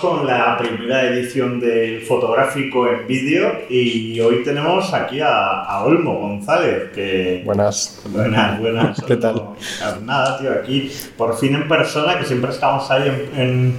[0.00, 6.90] con la primera edición del fotográfico en vídeo y hoy tenemos aquí a, Olmo González.
[6.94, 7.42] Que...
[7.44, 8.02] Buenas.
[8.10, 9.02] Buenas, buenas.
[9.06, 9.54] ¿Qué tal?
[9.56, 13.78] Pues nada, tío, aquí por fin en persona, que siempre estamos ahí en,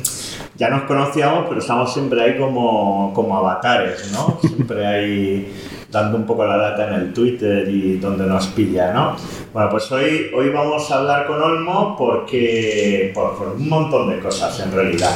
[0.56, 4.40] ya nos conocíamos, pero estamos siempre ahí como, como avatares, ¿no?
[4.48, 5.54] Siempre ahí
[5.92, 9.16] dando un poco la data en el Twitter y donde nos pilla, ¿no?
[9.54, 14.60] Bueno, pues hoy, hoy vamos a hablar con Olmo porque, por, un montón de cosas
[14.60, 15.16] en realidad.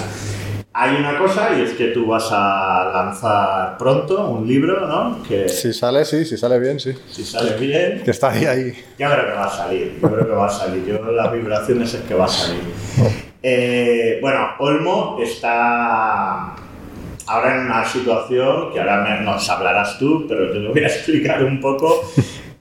[0.75, 5.21] Hay una cosa y es que tú vas a lanzar pronto un libro, ¿no?
[5.21, 6.93] Que, si sale, sí, si sale bien, sí.
[7.11, 8.01] Si sale bien.
[8.03, 8.73] Que está ahí, ahí.
[8.97, 10.83] Yo creo que va a salir, yo creo que va a salir.
[10.83, 12.61] Yo las vibraciones es que va a salir.
[12.99, 13.11] Oh.
[13.43, 16.55] Eh, bueno, Olmo está
[17.27, 21.43] ahora en una situación que ahora nos hablarás tú, pero te lo voy a explicar
[21.43, 22.01] un poco.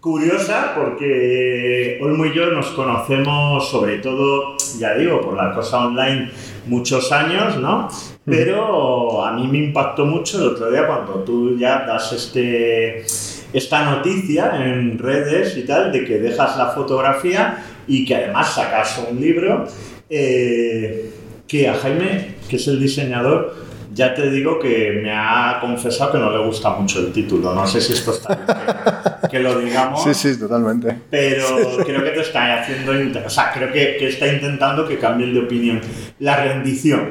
[0.02, 6.28] Curiosa porque Olmo y yo nos conocemos sobre todo, ya digo, por la cosa online
[6.66, 7.88] muchos años, ¿no?
[8.24, 13.04] Pero a mí me impactó mucho el otro día cuando tú ya das este,
[13.52, 19.00] esta noticia en redes y tal de que dejas la fotografía y que además sacas
[19.08, 19.66] un libro
[20.10, 21.12] eh,
[21.46, 23.54] que a Jaime, que es el diseñador,
[23.94, 27.54] ya te digo que me ha confesado que no le gusta mucho el título.
[27.54, 28.46] No sé si esto está bien
[29.30, 30.02] que, lo digamos.
[30.02, 30.96] Sí, sí, totalmente.
[31.10, 31.46] Pero
[31.84, 32.92] creo que te está haciendo.
[33.24, 35.80] O sea, creo que, que está intentando que cambien de opinión.
[36.20, 37.10] La rendición.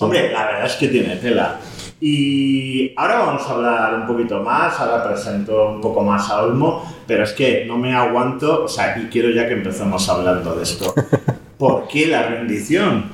[0.00, 1.58] Hombre, la verdad es que tiene tela.
[2.00, 6.84] Y ahora vamos a hablar un poquito más, ahora presento un poco más a Olmo,
[7.06, 10.62] pero es que no me aguanto, o sea, y quiero ya que empecemos hablando de
[10.62, 10.94] esto.
[11.58, 13.10] ¿Por qué la rendición?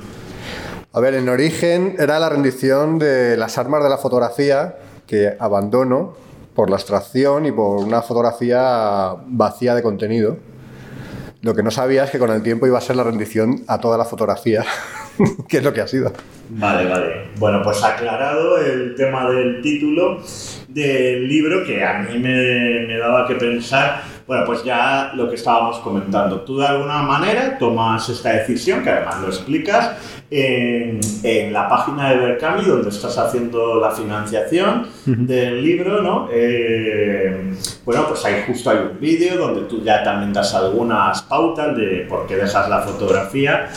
[0.95, 4.75] A ver, en origen era la rendición de las armas de la fotografía
[5.05, 6.15] que abandono
[6.55, 10.37] por la extracción y por una fotografía vacía de contenido.
[11.41, 13.81] Lo que no sabía es que con el tiempo iba a ser la rendición a
[13.81, 14.63] toda la fotografía,
[15.49, 16.13] que es lo que ha sido.
[16.51, 17.27] Vale, vale.
[17.39, 20.21] Bueno, pues aclarado el tema del título
[20.69, 25.35] del libro, que a mí me, me daba que pensar bueno, pues ya lo que
[25.35, 26.41] estábamos comentando.
[26.41, 29.97] Tú de alguna manera tomas esta decisión, que además lo explicas,
[30.31, 36.27] en, la página de Berkami, donde estás haciendo la financiación del libro, ¿no?
[36.31, 37.53] Eh,
[37.85, 42.05] bueno, pues ahí justo hay un vídeo donde tú ya también das algunas pautas de
[42.09, 43.69] por qué dejas la fotografía.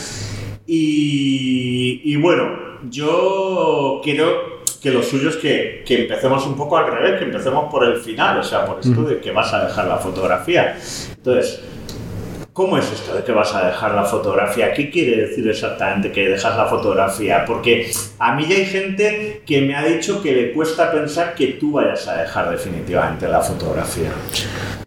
[0.65, 6.91] Y, y bueno, yo quiero que lo suyo es que, que, empecemos un poco al
[6.91, 9.87] revés, que empecemos por el final, o sea, por esto de que vas a dejar
[9.87, 10.77] la fotografía.
[11.17, 11.61] Entonces,
[12.53, 14.73] ¿cómo es esto de que vas a dejar la fotografía?
[14.73, 17.43] ¿Qué quiere decir exactamente que dejas la fotografía?
[17.45, 21.47] Porque a mí ya hay gente que me ha dicho que le cuesta pensar que
[21.59, 24.11] tú vayas a dejar definitivamente la fotografía.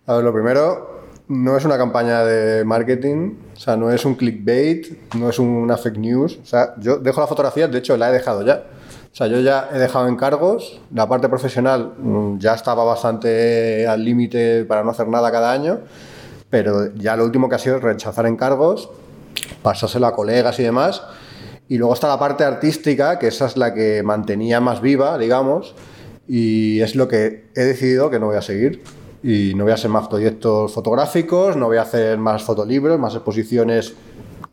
[0.06, 0.92] A ver, lo primero,
[1.28, 5.76] no es una campaña de marketing, o sea, no es un clickbait, no es una
[5.76, 6.38] fake news.
[6.42, 8.64] O sea, yo dejo la fotografía, de hecho la he dejado ya.
[9.12, 14.03] O sea, yo ya he dejado encargos, la parte profesional mm, ya estaba bastante al
[14.03, 15.81] límite para no hacer nada cada año,
[16.49, 18.89] pero ya lo último que ha sido es rechazar encargos,
[19.61, 21.03] pasárselo a colegas y demás.
[21.69, 25.75] Y luego está la parte artística, que esa es la que mantenía más viva, digamos,
[26.27, 28.83] y es lo que he decidido que no voy a seguir.
[29.23, 33.15] Y no voy a hacer más proyectos fotográficos, no voy a hacer más fotolibros, más
[33.15, 33.94] exposiciones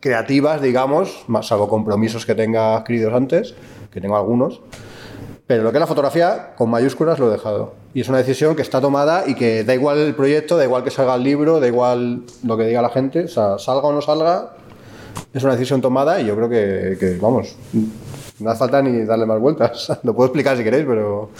[0.00, 3.54] creativas, digamos, más salvo compromisos que tenga escritos antes
[3.92, 4.60] que tengo algunos.
[5.46, 7.74] Pero lo que es la fotografía, con mayúsculas lo he dejado.
[7.92, 10.84] Y es una decisión que está tomada y que da igual el proyecto, da igual
[10.84, 13.92] que salga el libro, da igual lo que diga la gente, o sea, salga o
[13.92, 14.52] no salga,
[15.34, 17.56] es una decisión tomada y yo creo que, vamos,
[18.38, 19.98] no hace falta ni darle más vueltas.
[20.04, 21.30] Lo puedo explicar si queréis, pero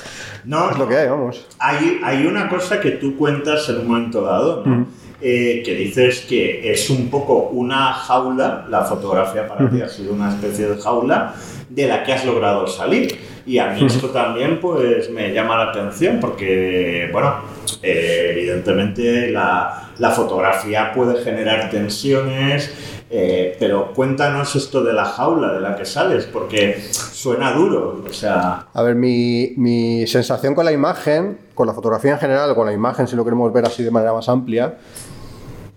[0.44, 1.46] no, es lo que hay, vamos.
[1.58, 4.86] Hay, hay una cosa que tú cuentas en un momento dado, ¿no?
[5.22, 10.14] Eh, que dices que es un poco una jaula, la fotografía para ti ha sido
[10.14, 11.34] una especie de jaula
[11.69, 13.19] de la que has logrado salir.
[13.44, 17.34] Y a mí esto también pues me llama la atención porque, bueno,
[17.82, 22.73] eh, evidentemente la, la, fotografía puede generar tensiones,
[23.11, 28.12] eh, pero cuéntanos esto de la jaula de la que sales, porque suena duro, o
[28.12, 28.66] sea...
[28.73, 32.73] A ver, mi, mi sensación con la imagen, con la fotografía en general, con la
[32.73, 34.76] imagen, si lo queremos ver así de manera más amplia,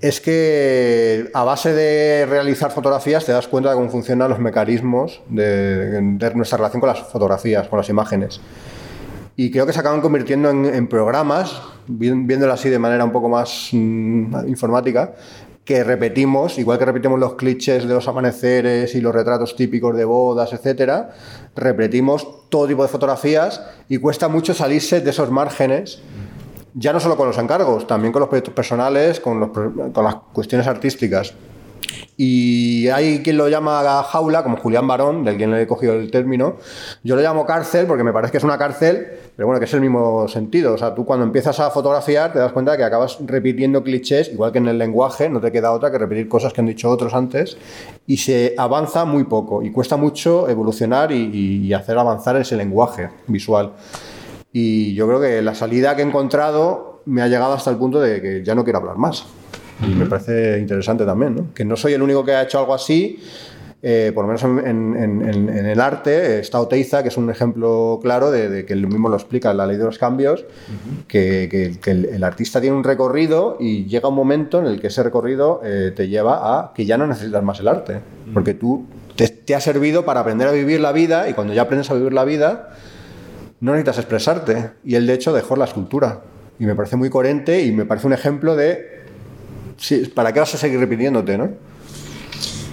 [0.04, 5.22] es que a base de realizar fotografías te das cuenta de cómo funcionan los mecanismos
[5.30, 6.02] de,
[6.36, 8.42] nuestra relación con las fotografías, con las imágenes.
[9.38, 13.70] Y creo que se acaban convirtiendo en, programas, viéndolo así de manera un poco más
[13.72, 15.14] mm, informática,
[15.64, 20.04] que repetimos, igual que repetimos los clichés de los amaneceres y los retratos típicos de
[20.04, 21.12] bodas, etcétera,
[21.56, 26.02] repetimos todo tipo de fotografías y cuesta mucho salirse de esos márgenes
[26.74, 31.34] ya no solo con los encargos, también con los proyectos personales, con, las cuestiones artísticas.
[32.16, 36.12] Y hay quien lo llama jaula, como Julián Barón, del quien le he cogido el
[36.12, 36.58] término.
[37.04, 39.74] Yo lo llamo cárcel porque me parece que es una cárcel, pero bueno, que es
[39.74, 40.74] el mismo sentido.
[40.74, 44.52] O sea, tú cuando empiezas a fotografiar te das cuenta que acabas repitiendo clichés, igual
[44.52, 47.14] que en el lenguaje, no te queda otra que repetir cosas que han dicho otros
[47.14, 47.58] antes,
[48.06, 53.74] y se avanza muy poco y cuesta mucho evolucionar y, hacer avanzar ese lenguaje visual.
[54.54, 58.00] Y yo creo que la salida que he encontrado me ha llegado hasta el punto
[58.00, 59.26] de que ya no quiero hablar más.
[59.86, 61.48] Y me parece interesante también, ¿no?
[61.54, 63.20] Que no soy el único que ha hecho algo así.
[63.86, 68.64] Eh, por lo menos en, el arte, está Oteiza, que es un ejemplo claro de,
[68.66, 70.46] que él mismo lo explica en la ley de los cambios,
[71.10, 75.60] que, el, artista tiene un recorrido y llega un momento en el que ese recorrido
[75.66, 78.00] eh, te lleva a que ya no necesitas más el arte,
[78.34, 78.86] porque tú
[79.18, 81.96] te, te ha servido para aprender a vivir la vida y cuando ya aprendes a
[81.96, 82.70] vivir la vida,
[83.64, 84.72] no necesitas expresarte.
[84.84, 86.22] Y él, de hecho, dejó la escultura.
[86.60, 89.06] Y me parece muy coherente y me parece un ejemplo de
[89.78, 91.50] sí, ¿para qué vas a seguir repitiéndote, no?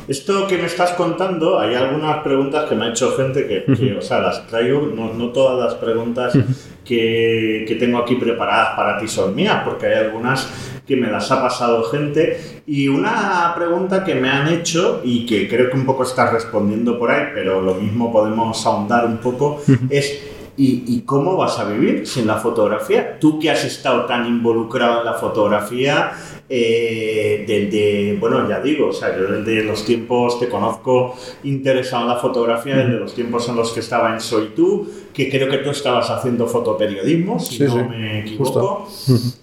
[0.08, 4.02] Esto que me estás contando, hay algunas preguntas que me ha hecho gente que, o
[4.02, 6.36] sea, las traigo, no, todas las preguntas
[6.84, 10.50] que, que, tengo aquí preparadas para ti son mías, porque hay algunas
[10.84, 12.62] que me las ha pasado gente.
[12.66, 16.98] Y una pregunta que me han hecho y que creo que un poco estás respondiendo
[16.98, 20.29] por ahí, pero lo mismo podemos ahondar un poco, es
[20.62, 23.18] ¿Y, cómo vas a vivir sin la fotografía?
[23.18, 26.12] Tú que has estado tan involucrado en la fotografía,
[26.50, 32.08] eh, desde, bueno, ya digo, o sea, yo desde los tiempos te conozco interesado en
[32.10, 35.58] la fotografía, desde los tiempos en los que estaba en Soy Tú, que creo que
[35.58, 38.86] tú estabas haciendo fotoperiodismo, si no me equivoco.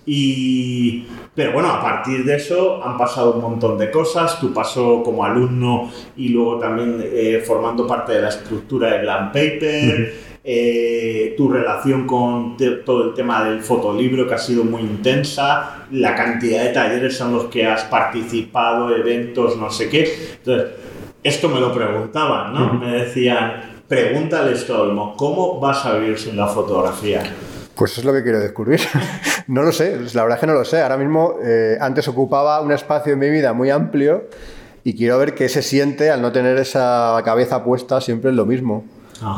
[0.10, 1.06] Y,
[1.36, 5.26] pero bueno, a partir de eso han pasado un montón de cosas, tu paso como
[5.26, 10.27] alumno y luego también eh, formando parte de la estructura de Glam Paper.
[10.50, 12.56] Eh, tu relación con
[12.86, 17.34] todo el tema del fotolibro que ha sido muy intensa, la cantidad de talleres en
[17.34, 20.38] los que has participado, eventos, no sé qué.
[20.38, 20.70] Entonces,
[21.22, 22.76] esto me lo preguntaban, ¿no?
[22.76, 27.24] Me decían, pregúntale esto, Olmo, ¿cómo vas a vivir sin la fotografía?
[27.76, 28.80] Pues es lo que quiero descubrir.
[29.48, 30.82] no lo sé, la verdad es que no lo sé.
[30.82, 34.30] Ahora mismo, eh, antes ocupaba un espacio en mi vida muy amplio
[34.86, 38.46] y quiero ver qué se siente al no tener esa cabeza puesta siempre en lo
[38.46, 38.86] mismo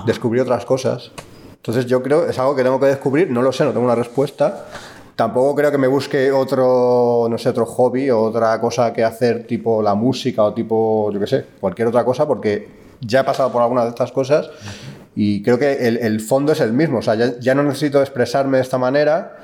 [0.05, 1.11] descubrir otras cosas.
[1.55, 3.95] Entonces yo creo, es algo que tengo que descubrir, no lo sé, no tengo una
[3.95, 4.65] respuesta.
[5.15, 9.45] Tampoco creo que me busque otro, no sé, otro hobby o otra cosa que hacer
[9.45, 12.69] tipo la música o tipo, yo qué sé, cualquier otra cosa, porque
[13.01, 14.49] ya he pasado por algunas de estas cosas
[15.15, 16.99] y creo que el, fondo es el mismo.
[16.99, 19.37] O sea, ya, no necesito expresarme de esta manera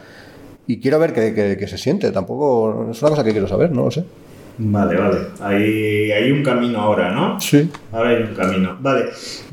[0.67, 2.11] y quiero ver qué se siente.
[2.11, 4.05] Tampoco es una cosa que quiero saber, no lo sé.
[4.57, 5.17] Vale, vale.
[5.41, 7.39] Hay, hay un camino ahora, ¿no?
[7.41, 7.69] Sí.
[7.91, 8.77] Ahora hay un camino.
[8.79, 9.05] Vale.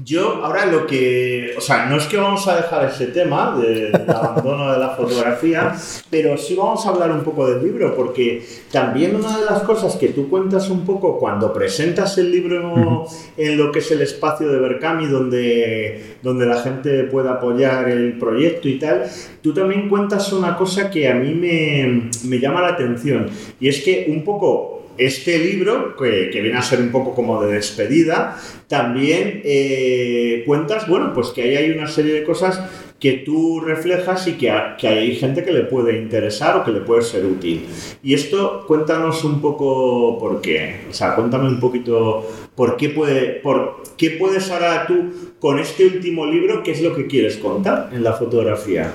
[0.05, 1.55] Yo ahora lo que...
[1.57, 5.75] O sea, no es que vamos a dejar ese tema del abandono de la fotografía,
[6.11, 9.97] pero sí vamos a hablar un poco del libro, porque también una de las cosas
[9.97, 13.07] que tú cuentas un poco cuando presentas el libro
[13.37, 18.19] en lo que es el espacio de Berkami, donde, donde la gente puede apoyar el
[18.19, 19.05] proyecto y tal,
[19.41, 23.29] tú también cuentas una cosa que a mí me, me llama la atención,
[23.61, 27.55] y es que un poco este libro, que, viene a ser un poco como de
[27.55, 28.37] despedida,
[28.69, 32.61] también eh, cuentas, bueno, pues que ahí hay una serie de cosas
[33.03, 37.03] que tú reflejas y que, hay gente que le puede interesar o que le puede
[37.03, 37.67] ser útil.
[38.01, 40.83] Y esto, cuéntanos un poco por qué.
[40.89, 45.85] O sea, cuéntame un poquito por qué, puede, por qué puedes ahora tú con este
[45.85, 48.93] último libro, qué es lo que quieres contar en la fotografía.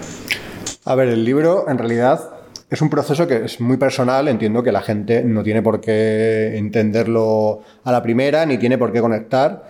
[0.85, 2.37] A ver, el libro en realidad
[2.69, 6.57] es un proceso que es muy personal, entiendo que la gente no tiene por qué
[6.57, 9.63] entenderlo a la primera, ni tiene por qué conectar,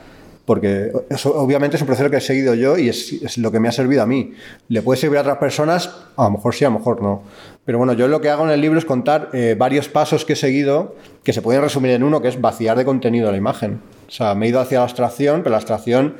[0.45, 0.91] porque
[1.25, 4.01] obviamente es un proceso que he seguido yo y es, lo que me ha servido
[4.01, 4.33] a mí.
[4.69, 5.93] ¿Le puede servir a otras personas?
[6.15, 7.21] A lo mejor sí, a lo mejor no.
[7.65, 10.33] Pero bueno, yo lo que hago en el libro es contar eh, varios pasos que
[10.33, 13.81] he seguido que se pueden resumir en uno, que es vaciar de contenido la imagen.
[14.07, 16.15] O sea, me he ido hacia la abstracción, pero la abstracción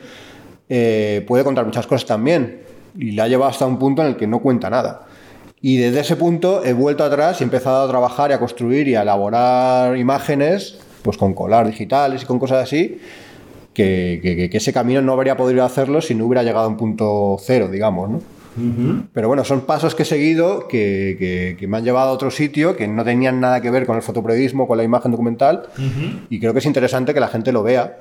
[0.67, 2.61] eh, puede contar muchas cosas también.
[2.97, 5.07] Y la ha llevado hasta un punto en el que no cuenta nada.
[5.61, 8.87] Y desde ese punto he vuelto atrás y he empezado a trabajar y a construir
[8.87, 12.99] y a elaborar imágenes, pues con colar digitales y con cosas así,
[13.73, 17.69] que, ese camino no habría podido hacerlo si no hubiera llegado a un punto cero,
[17.71, 18.21] digamos, ¿no?
[19.13, 22.87] Pero bueno, son pasos que he seguido que, me han llevado a otro sitio que
[22.87, 25.67] no tenían nada que ver con el fotoperiodismo, con la imagen documental,
[26.29, 27.97] y creo que es interesante que la gente lo vea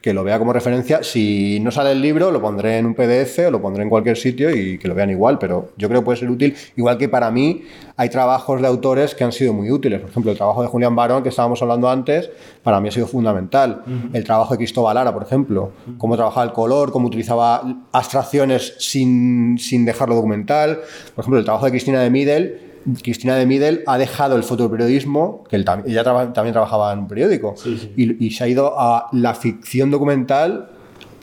[0.00, 1.02] que lo vea como referencia.
[1.02, 4.16] Si no sale el libro, lo pondré en un PDF o lo pondré en cualquier
[4.16, 6.54] sitio y que lo vean igual, pero yo creo que puede ser útil.
[6.76, 7.64] Igual que para mí
[7.96, 10.00] hay trabajos de autores que han sido muy útiles.
[10.00, 12.30] Por ejemplo, el trabajo de Julián Barón, que estábamos hablando antes,
[12.62, 13.82] para mí ha sido fundamental.
[14.12, 17.62] El trabajo de Cristóbal Lara, por ejemplo, cómo trabajaba el color, cómo utilizaba
[17.92, 20.80] abstracciones sin, sin dejarlo documental.
[21.14, 22.67] Por ejemplo, el trabajo de Cristina de Middle
[23.02, 27.54] Cristina de Midel ha dejado el fotoperiodismo, que ella también trabajaba en un periódico,
[27.96, 30.70] Y, y se ha ido a la ficción documental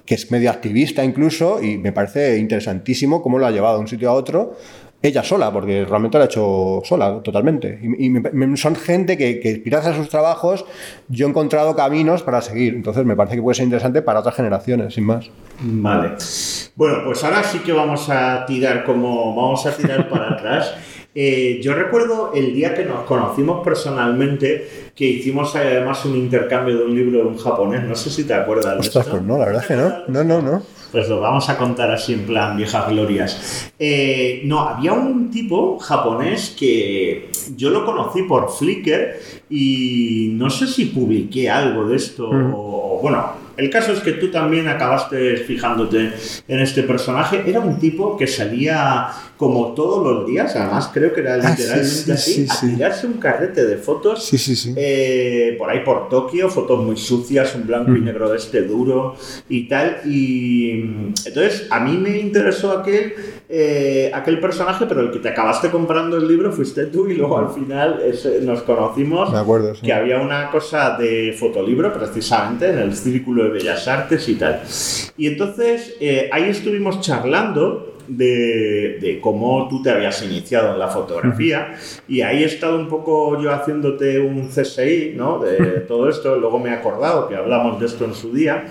[0.05, 3.87] que es medio activista incluso, y me parece interesantísimo cómo lo ha llevado de un
[3.87, 4.55] sitio a otro,
[5.01, 7.79] ella sola, porque realmente lo ha hecho sola totalmente.
[7.99, 10.65] Y, son gente que, que, gracias a sus trabajos,
[11.09, 12.73] yo he encontrado caminos para seguir.
[12.73, 15.29] Entonces me parece que puede ser interesante para otras generaciones, sin más.
[15.59, 16.15] Vale.
[16.75, 20.73] Bueno, pues ahora sí que vamos a tirar como vamos a tirar para atrás.
[21.15, 26.83] Eh, yo recuerdo el día que nos conocimos personalmente, que hicimos además un intercambio de
[26.83, 27.85] un libro de un japonés.
[27.85, 29.01] No sé si te acuerdas de esto.
[29.09, 29.93] Pues no, la verdad es que no.
[30.09, 33.69] No, no, no pues lo vamos a contar así en plan viejas glorias.
[33.77, 39.19] Eh, no, había un tipo japonés que yo lo conocí por Flickr
[39.49, 42.53] y no sé si publiqué algo de esto mm.
[42.55, 43.25] o, bueno,
[43.57, 46.11] el caso es que tú también acabaste fijándote
[46.47, 47.43] en este personaje.
[47.45, 52.13] Era un tipo que salía como todos los días, además creo que era ah, literalmente
[52.13, 54.31] así, a tirarse un carrete de fotos
[54.77, 58.05] eh, por ahí por Tokio, fotos muy sucias, un blanco y mm.
[58.05, 59.15] negro de este duro
[59.49, 59.97] y tal.
[60.05, 60.79] Y
[61.25, 63.13] entonces a mí me interesó aquel,
[63.49, 67.37] eh, aquel personaje, pero el que te acabaste comprando el libro fuiste tú y luego
[67.37, 68.01] al final
[68.41, 73.87] nos conocimos acuerdo, que había una cosa de fotolibro precisamente en el círculo de Bellas
[73.87, 74.61] Artes y tal.
[75.17, 81.75] Y entonces eh, ahí estuvimos charlando de, cómo tú te habías iniciado en la fotografía
[82.07, 85.39] y ahí he estado un poco yo haciéndote un CSI, ¿no?
[85.39, 88.65] De todo esto, luego me he acordado que hablamos de esto en su día.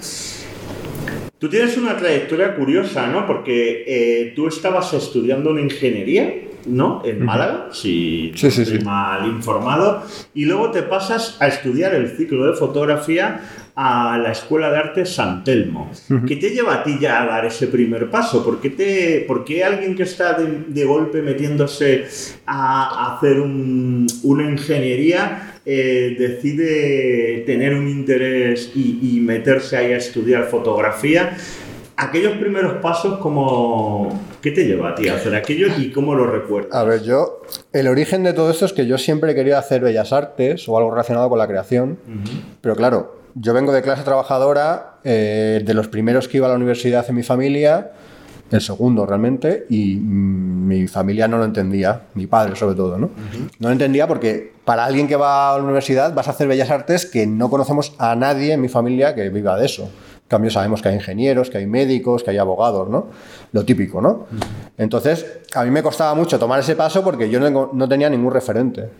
[1.38, 3.26] Tú tienes una trayectoria curiosa, ¿no?
[3.26, 6.32] Porque eh, tú estabas estudiando una ingeniería
[6.66, 7.02] ¿no?
[7.04, 10.02] En Málaga, si no estoy mal informado,
[10.34, 13.40] y luego te pasas a estudiar el ciclo de fotografía
[13.76, 15.90] a la Escuela de Arte San Telmo.
[16.26, 18.44] ¿Qué te lleva a ti ya a dar ese primer paso?
[18.44, 22.06] ¿Por qué, te, por alguien que está de, golpe metiéndose
[22.46, 30.44] a, hacer una ingeniería eh, decide tener un interés y, y meterse ahí a estudiar
[30.44, 31.36] fotografía?
[31.96, 34.08] Aquellos primeros pasos, como
[34.42, 36.74] ¿qué te lleva a ti a hacer aquello y cómo lo recuerdas?
[36.74, 39.82] A ver, yo, el origen de todo esto es que yo siempre he querido hacer
[39.82, 41.98] bellas artes o algo relacionado con la creación,
[42.60, 46.56] pero claro, yo vengo de clase trabajadora, eh, de los primeros que iba a la
[46.56, 47.92] universidad en mi familia,
[48.50, 53.10] el segundo realmente, y mi familia no lo entendía, mi padre sobre todo, ¿no?
[53.58, 56.70] No lo entendía porque para alguien que va a la universidad vas a hacer bellas
[56.70, 59.90] artes que no conocemos a nadie en mi familia que viva de eso
[60.34, 63.06] cambio sabemos que hay ingenieros, que hay médicos, que hay abogados, ¿no?
[63.52, 64.26] Lo típico, ¿no?
[64.76, 65.24] Entonces,
[65.54, 68.90] a mí me costaba mucho tomar ese paso porque yo no, tenía ningún referente.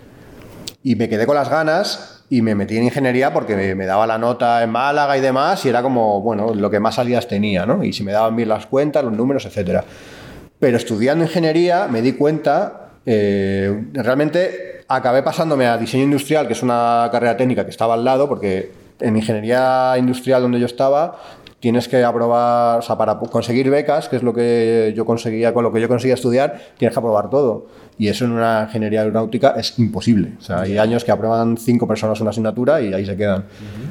[0.85, 4.17] Y me quedé con las ganas y me metí en ingeniería porque me, daba la
[4.17, 7.83] nota en Málaga y demás y era como, bueno, lo que más salidas tenía, ¿no?
[7.83, 9.83] Y si me daban bien las cuentas, los números, etc.
[10.61, 16.63] Pero estudiando ingeniería me di cuenta, eh, realmente acabé pasándome a diseño industrial, que es
[16.63, 21.19] una carrera técnica que estaba al lado, porque en ingeniería industrial donde yo estaba,
[21.65, 25.65] tienes que aprobar, o sea, para conseguir becas, que es lo que yo conseguía, con
[25.65, 27.69] lo que yo conseguía estudiar, tienes que aprobar todo.
[27.97, 30.33] Y eso en una ingeniería aeronáutica es imposible.
[30.39, 33.47] O sea, hay años que aprueban cinco personas una asignatura y ahí se quedan.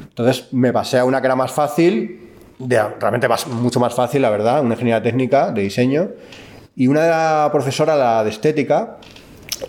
[0.08, 2.30] Entonces me pasé a una que era más fácil,
[2.60, 6.10] de, realmente mucho más fácil, la verdad, una ingeniería técnica de diseño.
[6.76, 8.98] Y una de la profesora, la de estética,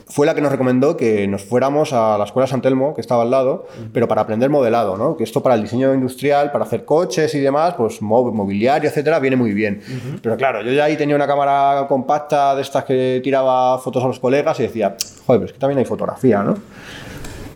[0.07, 3.23] fue la que nos recomendó que nos fuéramos a la Escuela San Telmo, que estaba
[3.23, 5.15] al lado, pero para aprender modelado, ¿no?
[5.17, 9.35] Que esto para el diseño industrial, para hacer coches y demás, pues mobiliario, etcétera, viene
[9.35, 9.81] muy bien.
[10.21, 14.07] Pero claro, yo ya ahí tenía una cámara compacta de estas que tiraba fotos a
[14.07, 16.55] los colegas y decía, joder, pero es que también hay fotografía, ¿no?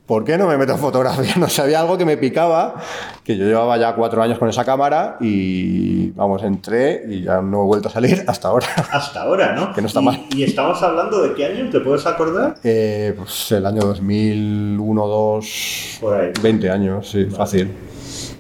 [0.09, 1.35] ¿Por qué no me meto en fotografía?
[1.37, 2.81] No sabía algo que me picaba,
[3.23, 7.61] que yo llevaba ya cuatro años con esa cámara y vamos, entré y ya no
[7.61, 8.65] he vuelto a salir hasta ahora.
[8.91, 9.71] Hasta ahora, ¿no?
[9.71, 10.25] Que no está mal.
[10.31, 11.69] ¿Y estamos hablando de qué año?
[11.69, 12.55] ¿Te puedes acordar?
[12.63, 16.31] Eh, pues el año 2001, 2, Por ahí.
[16.41, 17.71] 20 años, sí, fácil.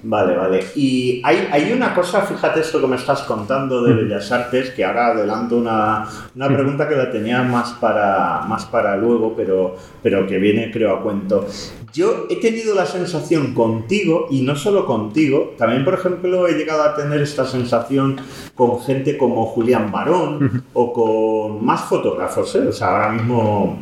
[0.03, 0.63] Vale, vale.
[0.75, 3.93] Y hay, hay, una cosa, fíjate esto que me estás contando de.
[3.93, 8.95] Bellas Artes, que ahora adelanto una, una pregunta que la tenía más para, más para
[8.95, 11.45] luego, pero, pero que viene creo a cuento.
[11.91, 16.83] Yo he tenido la sensación contigo, y no solo contigo, también por ejemplo he llegado
[16.83, 18.17] a tener esta sensación
[18.55, 22.67] con gente como Julián Barón o con más fotógrafos, ¿eh?
[22.67, 23.77] o sea, ahora mismo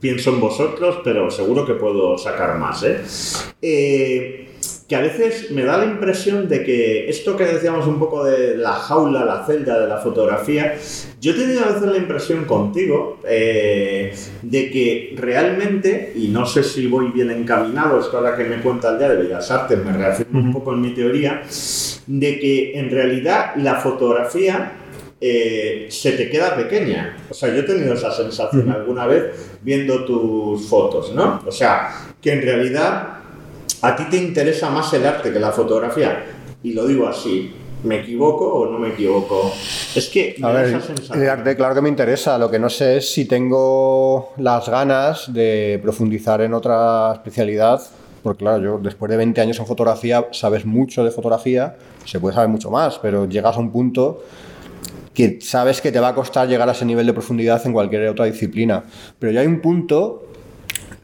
[0.00, 2.84] pienso en vosotros, pero seguro que puedo sacar más.
[2.84, 3.02] ¿eh?
[3.60, 4.47] eh
[4.88, 8.56] que a veces me da la impresión de que esto que decíamos un poco de
[8.56, 10.76] la jaula, la celda de la fotografía,
[11.20, 16.62] yo he tenido a veces la impresión contigo eh, de que realmente, y no sé
[16.62, 19.92] si voy bien encaminado, esto ahora que me cuenta el día de Bellas Artes, me
[19.92, 21.42] reafirmo un poco en mi teoría,
[22.06, 24.72] de que en realidad la fotografía
[25.20, 27.14] eh, se te queda pequeña.
[27.28, 31.42] O sea, yo he tenido esa sensación alguna vez viendo tus fotos, ¿no?
[31.46, 31.90] O sea,
[32.22, 33.17] que en realidad
[33.82, 36.24] a ti te interesa más el arte que la fotografía.
[36.62, 37.52] Y lo digo así,
[37.84, 39.52] ¿Me equivoco o no me equivoco?
[39.94, 40.80] Es que a ver,
[41.14, 45.32] el arte claro que me interesa, lo que no sé es si tengo las ganas
[45.32, 47.80] de profundizar en otra especialidad,
[48.22, 52.34] porque claro, yo después de 20 años en fotografía sabes mucho de fotografía, se puede
[52.34, 54.24] saber mucho más, pero llegas a un punto
[55.14, 58.08] que sabes que te va a costar llegar a ese nivel de profundidad en cualquier
[58.08, 58.84] otra disciplina.
[59.18, 60.27] Pero ya hay un punto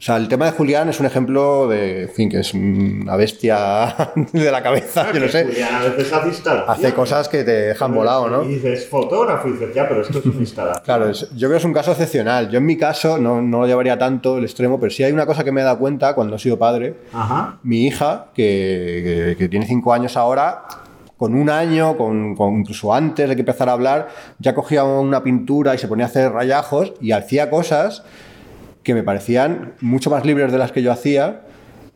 [0.05, 4.13] sea, el tema de Julián es un ejemplo de, en fin, que es una bestia
[4.33, 5.45] de la cabeza, yo no sé.
[5.45, 6.71] Julián a veces hace instalación.
[6.77, 8.45] Hace cosas que te dejan volado, ¿no?
[8.45, 10.85] Y dices, fotógrafo, y dices, ya, pero esto es una instalación.
[10.85, 12.51] Claro, yo creo que es un caso excepcional.
[12.51, 15.25] Yo en mi caso no, no lo llevaría tanto el extremo, pero sí hay una
[15.25, 16.97] cosa que me he dado cuenta cuando he sido padre.
[17.15, 17.59] Ajá.
[17.63, 20.65] Mi hija, que, que, tiene cinco años ahora,
[21.17, 24.09] con un año, con, con, incluso antes de que empezara a hablar,
[24.39, 28.03] ya cogía una pintura y se ponía a hacer rayajos y hacía cosas
[28.85, 31.43] que me parecían mucho más libres de las que yo hacía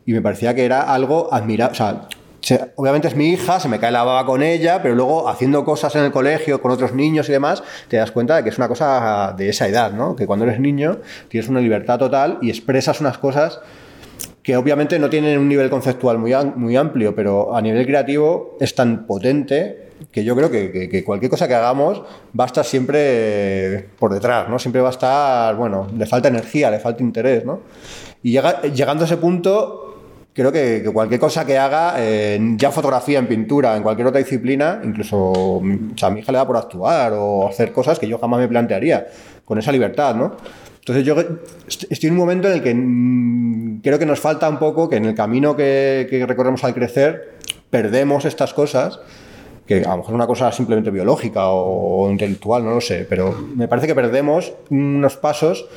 [0.05, 1.71] y me parecía que era algo admirable.
[1.71, 5.29] O sea, obviamente es mi hija, se me cae la baba con ella, pero luego
[5.29, 8.49] haciendo cosas en el colegio con otros niños y demás, te das cuenta de que
[8.49, 10.15] es una cosa de esa edad, ¿no?
[10.15, 13.59] Que cuando eres niño tienes una libertad total y expresas unas cosas
[14.41, 18.73] que obviamente no tienen un nivel conceptual muy, muy amplio, pero a nivel creativo es
[18.73, 22.01] tan potente que yo creo que, cualquier cosa que hagamos
[22.37, 24.59] va a estar siempre por detrás, ¿no?
[24.59, 27.61] Siempre va a estar, bueno, le falta energía, le falta interés, ¿no?
[28.23, 29.89] Y llegando a ese punto,
[30.33, 31.95] creo que, cualquier cosa que haga,
[32.57, 35.61] ya fotografía, en pintura, en cualquier otra disciplina, incluso o
[36.01, 39.07] a mi hija le da por actuar o hacer cosas que yo jamás me plantearía,
[39.45, 40.35] con esa libertad, ¿no?
[40.79, 41.15] Entonces yo
[41.89, 44.95] estoy en un momento en el que mm, creo que nos falta un poco, que
[44.95, 47.35] en el camino que, que recorremos al crecer,
[47.69, 48.99] perdemos estas cosas
[49.69, 53.37] que a lo mejor es una cosa simplemente biológica o, intelectual, no lo sé, pero
[53.55, 55.67] me parece que perdemos unos pasos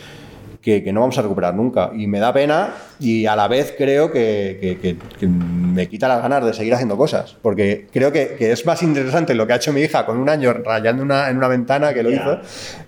[0.62, 1.90] que, no vamos a recuperar nunca.
[1.94, 6.54] Y me da pena y a la vez creo que, me quita las ganas de
[6.54, 7.36] seguir haciendo cosas.
[7.42, 10.54] Porque creo que, es más interesante lo que ha hecho mi hija con un año
[10.54, 12.40] rayando una, en una ventana que lo hizo,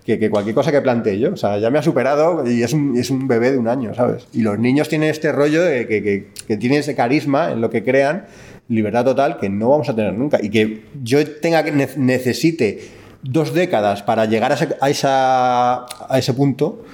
[0.07, 1.35] que, cualquier cosa que planteé yo.
[1.35, 3.93] O sea, ya me ha superado y es un, es un bebé de un año,
[3.93, 4.27] ¿sabes?
[4.33, 7.85] Y los niños tienen este rollo de que, que tienen ese carisma en lo que
[7.85, 8.25] crean
[8.69, 12.89] libertad total que no vamos a tener nunca y que yo tenga que necesite
[13.23, 16.85] dos décadas para llegar a ese, a, esa, a ese punto,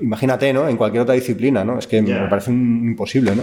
[0.00, 0.68] imagínate, ¿no?
[0.68, 1.78] En cualquier otra disciplina, ¿no?
[1.78, 3.42] Es que me parece imposible, ¿no?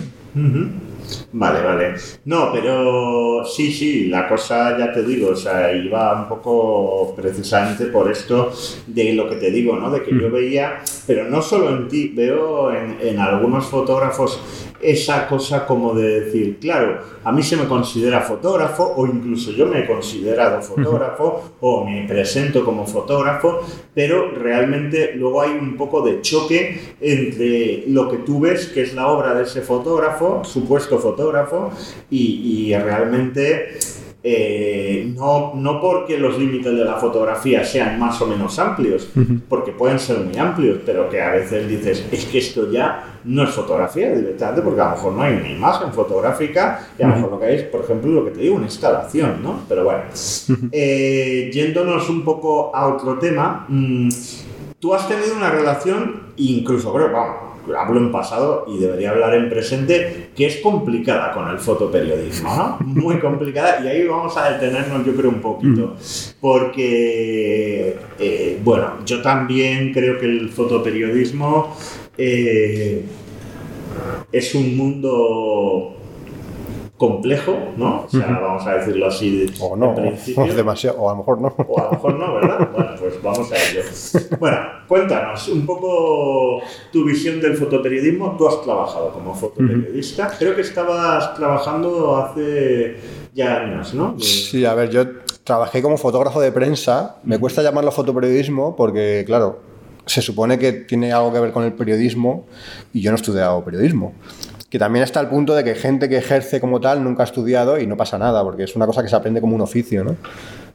[1.34, 1.96] Vale, vale.
[2.26, 7.86] No, pero sí, sí, la cosa ya te digo, o sea, iba un poco precisamente
[7.88, 8.52] por esto
[8.88, 9.92] de lo que te digo, ¿no?
[9.92, 14.40] De que yo veía, pero no solo en ti, veo en, en algunos fotógrafos
[14.84, 19.66] esa cosa como de decir, claro, a mí se me considera fotógrafo o incluso yo
[19.66, 23.62] me he considerado fotógrafo o me presento como fotógrafo,
[23.94, 28.94] pero realmente luego hay un poco de choque entre lo que tú ves, que es
[28.94, 31.72] la obra de ese fotógrafo, supuesto fotógrafo,
[32.10, 33.78] y, y realmente
[34.26, 39.10] eh, no, no porque los límites de la fotografía sean más o menos amplios,
[39.50, 43.44] porque pueden ser muy amplios, pero que a veces dices, es que esto ya no
[43.44, 47.16] es fotografía directamente, porque a lo mejor no hay una imagen fotográfica y a lo
[47.16, 49.60] mejor lo que hay es, por ejemplo, lo que te digo, una instalación, ¿no?
[49.68, 50.04] Pero bueno,
[50.72, 54.08] eh, yéndonos un poco a otro tema, mm,
[54.80, 59.50] tú has tenido una relación, incluso creo, vamos, hablo en pasado y debería hablar en
[59.50, 62.78] presente, que es complicada con el fotoperiodismo, ¿no?
[62.86, 66.40] Muy complicada y ahí vamos a detenernos yo creo un poquito, mm.
[66.42, 71.76] porque, eh, bueno, yo también creo que el fotoperiodismo
[72.18, 73.04] eh,
[74.32, 75.98] es un mundo
[76.98, 78.06] complejo, ¿no?
[78.06, 79.52] O sea, vamos a decirlo así.
[79.60, 81.56] O no, o, demasiado, o a lo mejor no.
[81.68, 82.70] O a lo mejor no, ¿verdad?
[82.72, 83.82] Bueno, pues vamos a ello.
[84.40, 88.36] Bueno, cuéntanos un poco tu visión del fotoperiodismo.
[88.38, 90.32] Tú has trabajado como fotoperiodista.
[90.38, 92.98] Creo que estabas trabajando hace
[93.34, 94.20] ya años, ¿no?
[94.20, 95.06] Sí, a ver, yo
[95.44, 97.18] trabajé como fotógrafo de prensa.
[97.24, 99.60] Me cuesta llamarlo fotoperiodismo porque, claro,
[100.06, 102.46] se supone que tiene algo que ver con el periodismo
[102.94, 104.14] y yo no he estudiado periodismo
[104.74, 107.80] que también está al punto de que gente que ejerce como tal nunca ha estudiado
[107.80, 110.16] y no pasa nada, porque es una cosa que se aprende como un oficio, ¿no?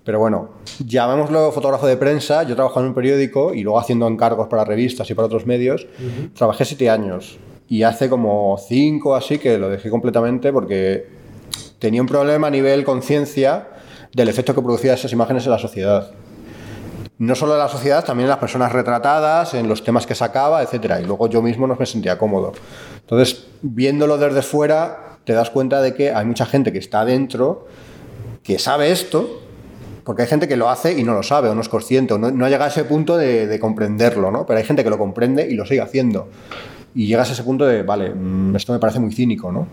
[0.05, 0.51] Pero bueno,
[0.87, 5.11] llamémoslo fotógrafo de prensa, yo trabajo en un periódico y luego haciendo encargos para revistas
[5.11, 5.89] y para otros medios,
[6.37, 11.09] trabajé siete años y hace como cinco así que lo dejé completamente porque
[11.81, 13.67] tenía un problema a nivel conciencia
[14.15, 16.13] del efecto que producía esas imágenes en la sociedad
[17.19, 20.63] no solo en la sociedad, también en las personas retratadas, en los temas que sacaba,
[20.63, 21.01] etcétera.
[21.01, 22.53] Y luego yo mismo no me sentía cómodo.
[23.01, 27.67] Entonces, viéndolo desde fuera, te das cuenta de que hay mucha gente que está dentro,
[28.45, 29.43] que sabe esto,
[30.05, 32.19] porque hay gente que lo hace y no lo sabe o no es consciente o
[32.19, 34.47] no, no llega a ese punto de, de, comprenderlo, ¿no?
[34.47, 36.29] Pero hay gente que lo comprende y lo sigue haciendo.
[36.95, 39.67] Y llegas a ese punto de, vale, mm, esto me parece muy cínico, ¿no?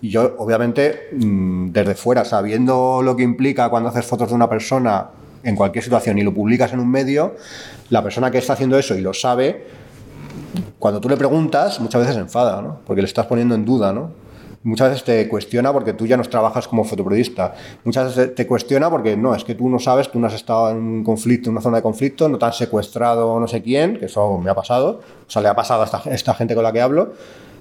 [0.00, 4.48] Y yo, obviamente, mm, desde fuera, sabiendo lo que implica cuando haces fotos de una
[4.48, 5.10] persona
[5.42, 7.36] en cualquier situación y lo publicas en un medio,
[7.88, 9.66] la persona que está haciendo eso y lo sabe,
[10.78, 12.80] cuando tú le preguntas, muchas veces se enfada, ¿no?
[12.86, 14.10] Porque le estás poniendo en duda, ¿no?
[14.62, 17.54] Muchas veces te cuestiona porque tú ya no trabajas como fotoperiodista.
[17.82, 20.70] Muchas veces te cuestiona porque no, es que tú no sabes, tú no has estado
[20.70, 23.98] en un conflicto, en una zona de conflicto, no te han secuestrado no sé quién,
[23.98, 26.62] que eso me ha pasado, o sea, le ha pasado a esta, esta gente con
[26.62, 27.14] la que hablo,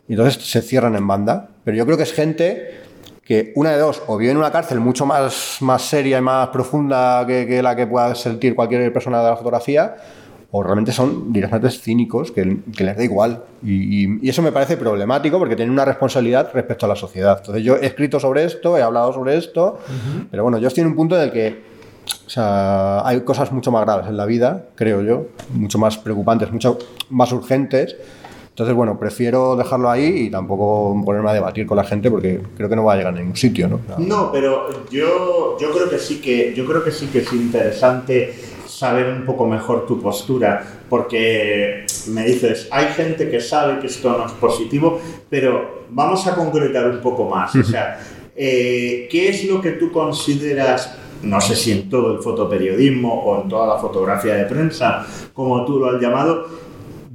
[0.09, 1.47] y entonces se cierran en banda.
[1.63, 2.88] Pero yo creo que es gente
[3.29, 6.47] que una de dos, o vive en una cárcel mucho más, más seria y más
[6.47, 9.97] profunda que, que la que pueda sentir cualquier persona de la fotografía,
[10.49, 13.43] o realmente son directamente cínicos que, que les da igual.
[13.61, 17.37] Y, y, y, eso me parece problemático porque tienen una responsabilidad respecto a la sociedad.
[17.37, 20.27] Entonces yo he escrito sobre esto, he hablado sobre esto, uh -huh.
[20.31, 21.61] pero bueno, yo estoy en un punto en el que
[22.25, 26.51] o sea, hay cosas mucho más graves en la vida, creo yo, mucho más preocupantes,
[26.51, 26.79] mucho
[27.11, 27.95] más urgentes.
[28.59, 32.67] Entonces, bueno, prefiero dejarlo ahí y tampoco ponerme a debatir con la gente porque creo
[32.67, 33.79] que no va a llegar a ningún sitio, ¿no?
[33.99, 38.33] No, pero yo, yo creo que sí que yo creo que sí que es interesante
[38.67, 44.09] saber un poco mejor tu postura, porque me dices, hay gente que sabe que esto
[44.17, 47.55] no es positivo, pero vamos a concretar un poco más.
[47.55, 47.97] O sea,
[48.35, 53.41] eh, ¿qué es lo que tú consideras, no sé si en todo el fotoperiodismo o
[53.41, 56.68] en toda la fotografía de prensa, como tú lo has llamado,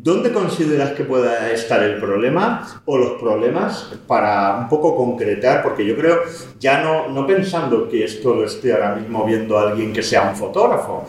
[0.05, 5.63] ¿Dónde consideras que pueda estar el problema o los problemas para un poco concretar?
[5.63, 6.19] Porque yo creo,
[6.61, 10.37] ya no, no pensando que esto lo esté ahora mismo viendo alguien que sea un
[10.37, 11.09] fotógrafo,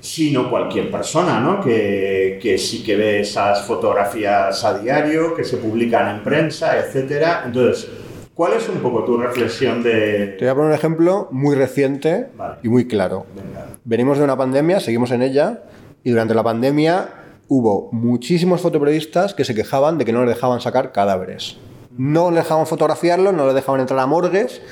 [0.00, 1.60] sino cualquier persona, ¿no?
[1.60, 7.42] Que, que, sí que ve esas fotografías a diario, que se publican en prensa, etcétera.
[7.44, 7.90] Entonces,
[8.32, 10.36] ¿cuál es un poco tu reflexión de...?
[10.38, 12.54] Te voy a poner un ejemplo muy reciente vale.
[12.62, 13.26] y muy claro.
[13.36, 13.66] Venga.
[13.84, 15.64] Venimos de una pandemia, seguimos en ella,
[16.04, 17.17] y durante la pandemia
[17.48, 21.56] hubo muchísimos fotoperiodistas que se quejaban de que no les dejaban sacar cadáveres.
[21.96, 24.62] No les dejaban fotografiarlos, no les dejaban entrar a morgues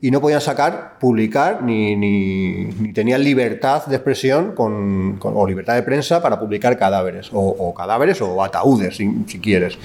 [0.00, 5.46] y no podían sacar, publicar, ni, ni, ni tenían libertad de expresión con, con, o
[5.46, 9.78] libertad de prensa para publicar cadáveres, o, o cadáveres o ataúdes, si, si quieres.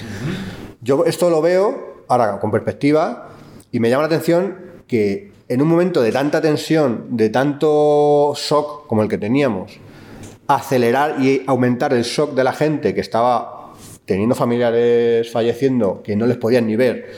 [0.80, 3.30] Yo esto lo veo ahora con perspectiva
[3.72, 8.86] y me llama la atención que en un momento de tanta tensión, de tanto shock
[8.86, 9.80] como el que teníamos,
[10.56, 13.72] acelerar y aumentar el shock de la gente que estaba
[14.04, 17.10] teniendo familiares falleciendo que no les podían ni ver.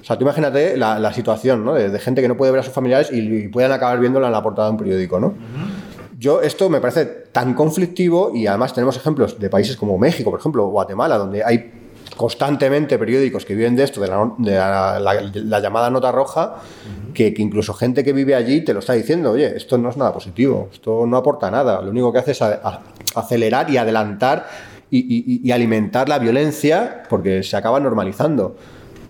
[0.00, 1.74] O sea, tú imagínate la, la situación, ¿no?
[1.74, 4.26] De, de, gente que no puede ver a sus familiares y, y puedan acabar viéndola
[4.28, 5.28] en la portada de un periódico, ¿no?
[5.28, 5.90] Uh -huh.
[6.18, 10.38] Yo, esto me parece tan conflictivo y además tenemos ejemplos de países como México, por
[10.38, 11.79] ejemplo, Guatemala, donde hay
[12.20, 16.56] constantemente periódicos que viven de esto, de la, de la, la, la llamada nota roja,
[16.56, 17.12] uh -huh.
[17.14, 19.96] que, que, incluso gente que vive allí te lo está diciendo, oye, esto no es
[19.96, 22.82] nada positivo, esto no aporta nada, lo único que hace es a, a,
[23.14, 24.46] acelerar y adelantar
[24.90, 28.54] y, y, y, alimentar la violencia porque se acaba normalizando.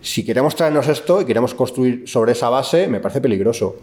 [0.01, 3.75] Si queremos traernos esto y queremos construir sobre esa base, me parece peligroso.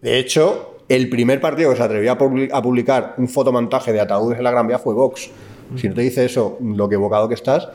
[0.00, 4.44] De hecho, el primer partido que se atrevió a publicar un fotomontaje de ataúdes en
[4.44, 5.28] la Gran Vía fue Vox.
[5.76, 7.68] Si no te dice eso, lo que evocado que estás,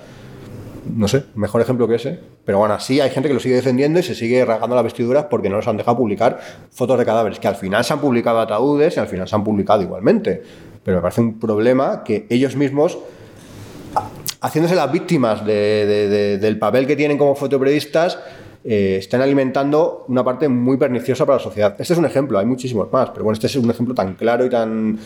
[0.95, 2.19] no sé, mejor ejemplo que ese.
[2.45, 5.25] Pero bueno, sí hay gente que lo sigue defendiendo y se sigue rasgando las vestiduras
[5.29, 6.39] porque no les han dejado publicar
[6.71, 9.43] fotos de cadáveres, que al final se han publicado ataúdes y al final se han
[9.43, 10.41] publicado igualmente.
[10.83, 12.97] Pero me parece un problema que ellos mismos,
[14.41, 18.19] haciéndose las víctimas de, de, de, del papel que tienen como fotoperiodistas,
[18.63, 21.75] eh, están alimentando una parte muy perniciosa para la sociedad.
[21.79, 24.45] Este es un ejemplo, hay muchísimos más, pero bueno, este es un ejemplo tan claro
[24.45, 24.99] y tan...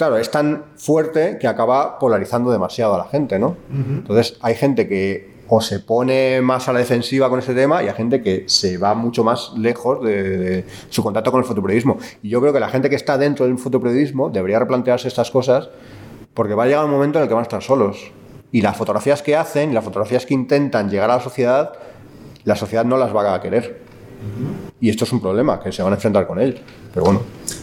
[0.00, 3.48] Claro, es tan fuerte que acaba polarizando demasiado a la gente, ¿no?
[3.48, 3.98] Uh -huh.
[3.98, 7.88] Entonces, hay gente que o se pone más a la defensiva con este tema y
[7.88, 11.98] hay gente que se va mucho más lejos de, de, su contacto con el fotoperiodismo.
[12.22, 15.68] Y yo creo que la gente que está dentro del fotoperiodismo debería replantearse estas cosas
[16.32, 18.10] porque va a llegar un momento en el que van a estar solos.
[18.52, 21.74] Y las fotografías que hacen, las fotografías que intentan llegar a la sociedad,
[22.44, 23.89] la sociedad no las va a querer.
[24.20, 24.70] -huh.
[24.80, 26.58] Y esto es un problema, que se van a enfrentar con él.
[26.92, 27.22] Pero bueno.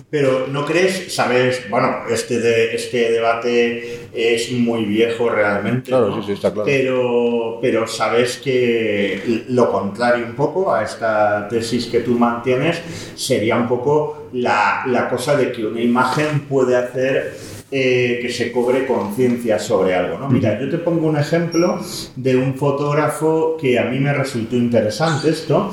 [0.09, 5.89] Pero no crees, sabes, bueno, este, de, este debate es muy viejo realmente.
[5.89, 6.21] Claro, ¿no?
[6.21, 6.65] sí, sí, está claro.
[6.65, 12.81] Pero, pero sabes que lo contrario un poco a esta tesis que tú mantienes
[13.15, 17.35] sería un poco la, la cosa de que una imagen puede hacer
[17.69, 20.17] eh, que se cobre conciencia sobre algo.
[20.17, 20.29] ¿no?
[20.29, 21.79] Mira, yo te pongo un ejemplo
[22.15, 25.71] de un fotógrafo que a mí me resultó interesante esto.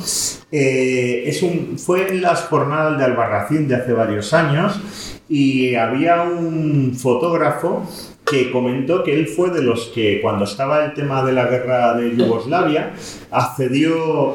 [0.51, 6.23] Eh, es un, fue en las jornadas de Albarracín de hace varios años y había
[6.23, 7.89] un fotógrafo
[8.25, 11.95] que comentó que él fue de los que cuando estaba el tema de la guerra
[11.95, 12.93] de Yugoslavia
[13.31, 14.35] accedió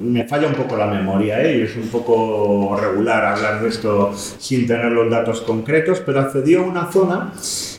[0.00, 1.64] me falla un poco la memoria, ¿eh?
[1.64, 6.66] es un poco regular hablar de esto sin tener los datos concretos, pero accedió a
[6.66, 7.32] una zona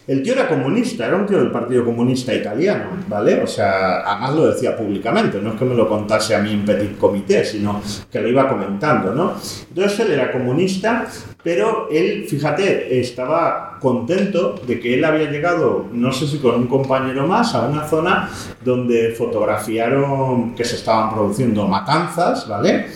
[0.10, 3.44] el tío era comunista, era un tío del Partido Comunista Italiano, ¿vale?
[3.44, 6.66] O sea, además lo decía públicamente, no es que me lo contase a mí en
[6.66, 7.80] petit comité, sino
[8.12, 9.36] que lo iba comentando, ¿no?
[9.70, 11.06] Entonces él era comunista,
[11.44, 16.66] pero él, fíjate, estaba contento de que él había llegado, no sé si con un
[16.66, 18.32] compañero más, a una zona
[18.66, 22.88] donde fotografiaron que se estaban produciendo matanzas, ¿vale?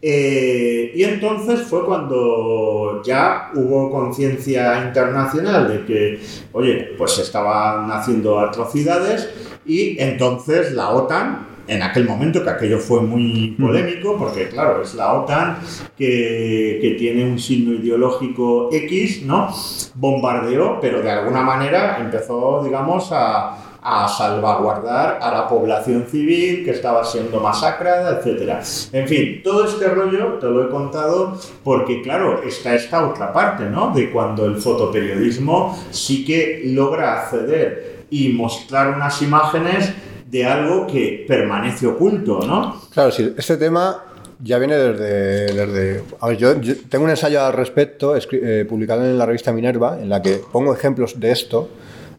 [0.00, 6.20] Eh, y entonces fue cuando ya hubo conciencia internacional de que,
[6.52, 9.28] oye, pues se estaban haciendo atrocidades
[9.66, 14.94] y entonces la OTAN, en aquel momento, que aquello fue muy polémico, porque claro, es
[14.94, 15.58] la OTAN
[15.96, 19.52] que, que tiene un signo ideológico X, ¿no?
[19.94, 26.72] Bombardeó, pero de alguna manera empezó, digamos, a a salvaguardar a la población civil que
[26.72, 28.62] estaba siendo masacrada, etc.
[28.92, 33.64] En fin, todo este rollo te lo he contado porque, claro, está esta otra parte,
[33.64, 33.92] ¿no?
[33.94, 39.92] De cuando el fotoperiodismo sí que logra acceder y mostrar unas imágenes
[40.26, 42.80] de algo que permanece oculto, ¿no?
[42.92, 44.04] Claro, sí, este tema
[44.40, 46.02] ya viene desde...
[46.28, 46.54] ver, yo,
[46.88, 50.74] tengo un ensayo al respecto eh, publicado en la revista Minerva en la que pongo
[50.74, 51.68] ejemplos de esto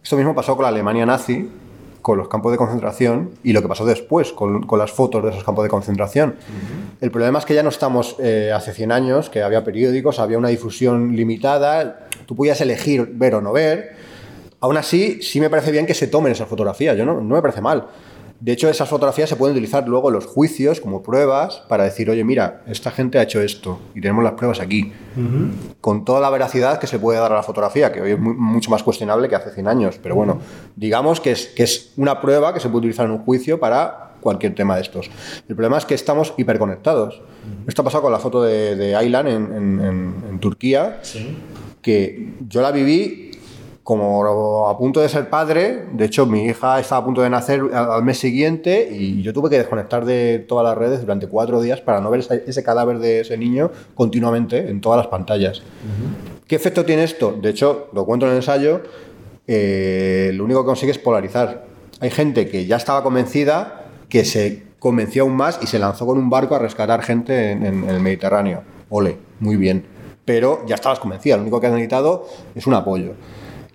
[0.04, 1.50] esto mismo pasó con la Alemania nazi,
[2.02, 5.44] con los campos de concentración y lo que pasó después con, las fotos de esos
[5.44, 6.36] campos de concentración.
[7.02, 10.38] El problema es que ya no estamos eh, hace 100 años, que había periódicos, había
[10.38, 13.96] una difusión limitada, tú podías elegir ver o no ver.
[14.62, 17.42] Aún así, sí me parece bien que se tomen esas fotografías, yo no, no me
[17.42, 17.88] parece mal.
[18.40, 22.10] De hecho, esas fotografías se pueden utilizar luego en los juicios como pruebas para decir,
[22.10, 24.94] oye, mira, esta gente ha hecho esto y tenemos las pruebas aquí.
[25.82, 28.72] Con toda la veracidad que se puede dar a la fotografía, que hoy es mucho
[28.72, 30.00] más cuestionable que hace 100 años.
[30.02, 30.40] Pero bueno,
[30.76, 34.10] digamos que es, que es una prueba que se puede utilizar en un juicio para
[34.22, 35.10] cualquier tema de estos.
[35.48, 37.22] El problema es que estamos hiperconectados.
[37.68, 41.02] Esto ha pasado con la foto de, de Aylan en, Turquía,
[41.82, 43.29] que yo la viví
[43.90, 47.60] como a punto de ser padre, de hecho mi hija estaba a punto de nacer
[47.74, 51.82] al mes siguiente y yo tuve que desconectar de todas las redes durante cuatro días
[51.82, 55.64] para no ver ese cadáver de ese niño continuamente en todas las pantallas.
[56.46, 57.36] ¿Qué efecto tiene esto?
[57.42, 58.82] De hecho, lo cuento en el ensayo,
[59.48, 61.66] eh, lo único que consigue es polarizar.
[62.00, 66.20] Hay gente que ya estaba convencida, que se convenció aún más y se lanzó con
[66.20, 68.62] un barco a rescatar gente en, en el Mediterráneo.
[68.90, 69.84] Ole, muy bien.
[70.26, 73.14] Pero ya estabas convencida, lo único que has necesitado es un apoyo.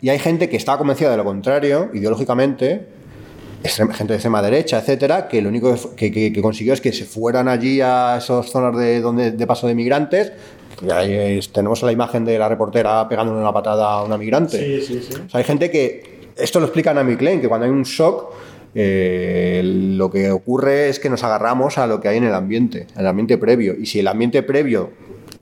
[0.05, 2.83] Y hay gente que está convencida de lo contrario, ideológicamente,
[3.63, 7.81] gente de extrema derecha, etcétera, que lo único que, consiguió es que se fueran allí
[7.81, 10.31] a esas zonas de, donde, de paso de migrantes.
[10.95, 14.59] ahí tenemos la imagen de la reportera pegándole una patada a una migrante.
[14.59, 15.23] Sí, sí, sí.
[15.33, 16.21] hay gente que.
[16.37, 18.31] Esto lo explica Naomi Klein, que cuando hay un shock.
[18.77, 22.89] Eh, lo que ocurre es que nos agarramos a lo que hay en el ambiente,
[22.93, 23.75] en el ambiente previo.
[23.81, 24.91] Y si el ambiente previo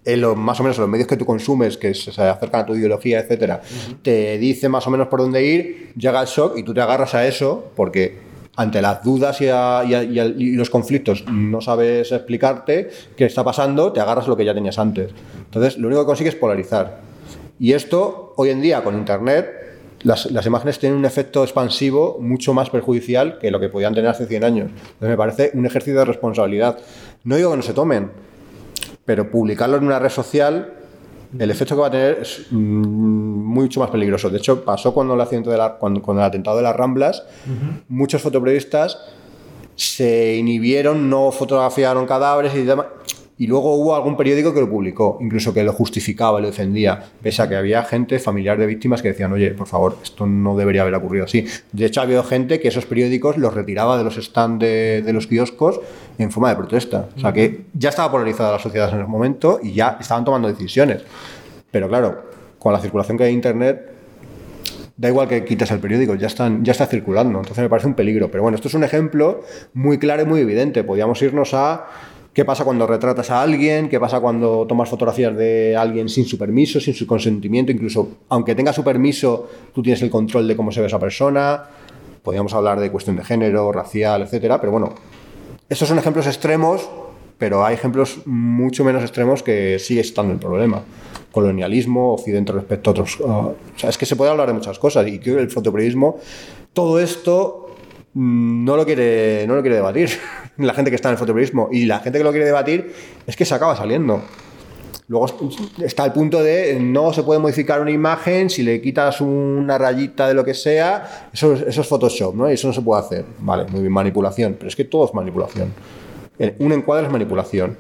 [0.04, 2.66] en los, más o menos en los medios que tú consumes, que se acercan a
[2.66, 3.62] tu ideología, etcétera,
[4.02, 7.14] te dice más o menos por dónde ir, llega el shock y tú te agarras
[7.14, 13.44] a eso porque ante las dudas y, y, los conflictos no sabes explicarte qué está
[13.44, 15.10] pasando, te agarras a lo que ya tenías antes.
[15.44, 17.00] Entonces, lo único que consigues es polarizar.
[17.58, 19.48] Y esto, hoy en día, con Internet,
[20.02, 24.10] las, las, imágenes tienen un efecto expansivo mucho más perjudicial que lo que podían tener
[24.10, 24.70] hace 100 años.
[24.70, 26.78] Entonces, me parece un ejercicio de responsabilidad.
[27.24, 28.10] No digo que no se tomen,
[29.04, 30.74] pero publicarlo en una red social,
[31.38, 34.30] el efecto que va a tener es mm, mucho más peligroso.
[34.30, 37.24] De hecho, pasó cuando el, accidente de la, cuando, el atentado de las Ramblas,
[37.88, 38.98] muchos fotoperiodistas
[39.74, 42.86] se inhibieron, no fotografiaron cadáveres y demás
[43.42, 47.42] y luego hubo algún periódico que lo publicó, incluso que lo justificaba, lo defendía, pese
[47.42, 50.82] a que había gente familiar de víctimas que decían, oye, por favor, esto no debería
[50.82, 51.44] haber ocurrido así.
[51.72, 55.26] De hecho, ha habido gente que esos periódicos los retiraba de los stands de, los
[55.26, 55.80] kioscos
[56.18, 57.08] en forma de protesta.
[57.16, 60.46] O sea que ya estaba polarizada la sociedad en ese momento y ya estaban tomando
[60.46, 61.02] decisiones.
[61.72, 62.22] Pero claro,
[62.60, 63.92] con la circulación que hay en Internet,
[64.96, 67.40] da igual que quites el periódico, ya, están, ya está circulando.
[67.40, 68.30] Entonces me parece un peligro.
[68.30, 69.40] Pero bueno, esto es un ejemplo
[69.74, 70.84] muy claro y muy evidente.
[70.84, 71.88] Podríamos irnos a
[72.32, 73.90] ¿Qué pasa cuando retratas a alguien?
[73.90, 77.72] ¿Qué pasa cuando tomas fotografías de alguien sin su permiso, sin su consentimiento?
[77.72, 81.62] Incluso, aunque tenga su permiso, tú tienes el control de cómo se ve esa persona.
[82.22, 84.58] Podríamos hablar de cuestión de género, racial, etcétera.
[84.60, 84.94] Pero bueno,
[85.68, 86.88] estos son ejemplos extremos,
[87.36, 90.82] pero hay ejemplos mucho menos extremos que sigue estando el problema.
[91.32, 93.20] Colonialismo, Occidente respecto a otros.
[93.20, 96.18] Uh, o sea, es que se puede hablar de muchas cosas y que el fotoperiodismo,
[96.72, 97.74] todo esto
[98.14, 100.08] mm, no lo quiere, no lo quiere debatir.
[100.58, 102.94] la gente que está en el fotoperiodismo y la gente que lo quiere debatir
[103.26, 104.22] es que se acaba saliendo.
[105.08, 105.26] Luego
[105.82, 110.28] está el punto de no se puede modificar una imagen si le quitas una rayita
[110.28, 112.50] de lo que sea, eso, eso es Photoshop, ¿no?
[112.50, 113.24] Y eso no se puede hacer.
[113.40, 115.72] Vale, muy bien, manipulación, pero es que todo es manipulación.
[116.58, 117.76] Un encuadre es manipulación.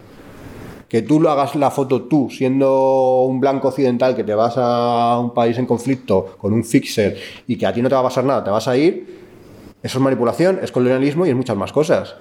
[0.88, 5.18] Que tú lo hagas la foto tú, siendo un blanco occidental que te vas a
[5.18, 8.04] un país en conflicto con un fixer y que a ti no te va a
[8.04, 9.22] pasar nada, te vas a ir,
[9.82, 12.14] eso es manipulación, es colonialismo y es muchas más cosas.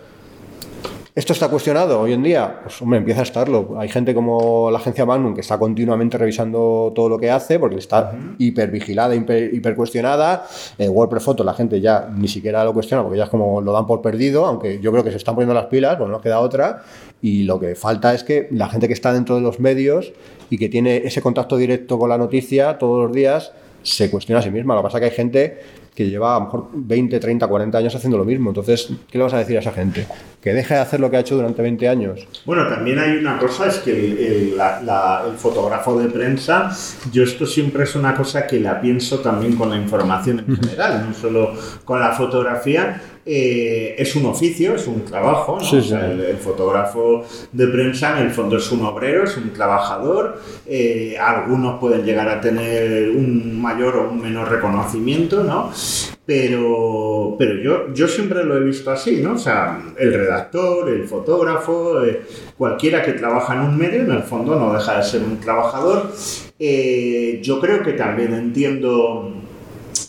[1.13, 2.61] ¿Esto está cuestionado hoy en día?
[2.63, 3.75] Pues hombre, empieza a estarlo.
[3.77, 7.75] Hay gente como la agencia Magnum que está continuamente revisando todo lo que hace porque
[7.75, 10.47] está hipervigilada, hiper, hiper cuestionada.
[10.77, 13.73] En WordPress Photo la gente ya ni siquiera lo cuestiona porque ya es como lo
[13.73, 16.39] dan por perdido, aunque yo creo que se están poniendo las pilas, pues no queda
[16.39, 16.83] otra.
[17.21, 20.13] Y lo que falta es que la gente que está dentro de los medios
[20.49, 23.51] y que tiene ese contacto directo con la noticia todos los días
[23.83, 24.75] se cuestiona a sí misma.
[24.75, 25.59] Lo que pasa es que hay gente
[25.93, 28.49] que lleva a lo mejor 20, 30, 40 años haciendo lo mismo.
[28.49, 30.07] Entonces, ¿qué le vas a decir a esa gente?
[30.41, 32.27] ¿Que deje de hacer lo que ha hecho durante 20 años?
[32.45, 36.71] Bueno, también hay una cosa, es que el, el, fotógrafo de prensa,
[37.11, 41.05] yo esto siempre es una cosa que la pienso también con la información en general,
[41.09, 45.59] no solo con la fotografía, eh, es un oficio, es un trabajo.
[45.61, 50.41] el, fotógrafo de prensa en el fondo es un obrero, es un trabajador.
[50.65, 55.71] Eh, algunos pueden llegar a tener un mayor o un menor reconocimiento, ¿no?
[56.25, 59.33] Pero, pero yo, yo siempre lo he visto así, ¿no?
[59.33, 62.21] O sea, el redactor, el fotógrafo, eh,
[62.57, 66.11] cualquiera que trabaja en un medio, en el fondo no deja de ser un trabajador.
[67.41, 69.31] yo creo que también entiendo,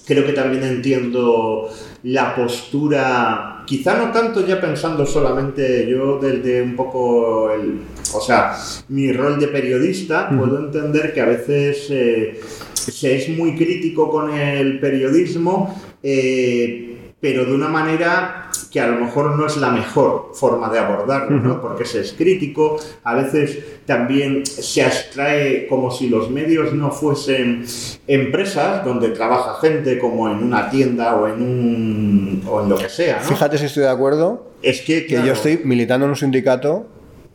[0.06, 1.68] creo que también entiendo
[2.04, 7.80] la postura, quizá no tanto ya pensando solamente yo desde un poco el,
[8.12, 8.56] o sea,
[8.88, 12.40] mi rol de periodista, puedo entender que a veces eh,
[12.74, 18.41] se es muy crítico con el periodismo, eh, pero de una manera
[18.72, 21.60] que a lo mejor no es la mejor forma de abordarlo, ¿no?
[21.60, 27.64] porque se es crítico, a veces también se abstrae como si los medios no fuesen
[28.06, 32.88] empresas donde trabaja gente como en una tienda o en, un, o en lo que
[32.88, 33.20] sea.
[33.20, 34.52] Fíjate si estoy de acuerdo.
[34.62, 36.86] Es que, que yo estoy militando en un sindicato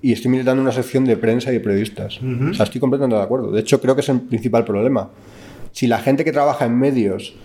[0.01, 2.19] y estoy militando en una sección de prensa y periodistas.
[2.49, 3.51] O sea, estoy completamente de acuerdo.
[3.51, 5.09] De hecho, creo que es el principal problema.
[5.71, 7.35] Si la gente que trabaja en medios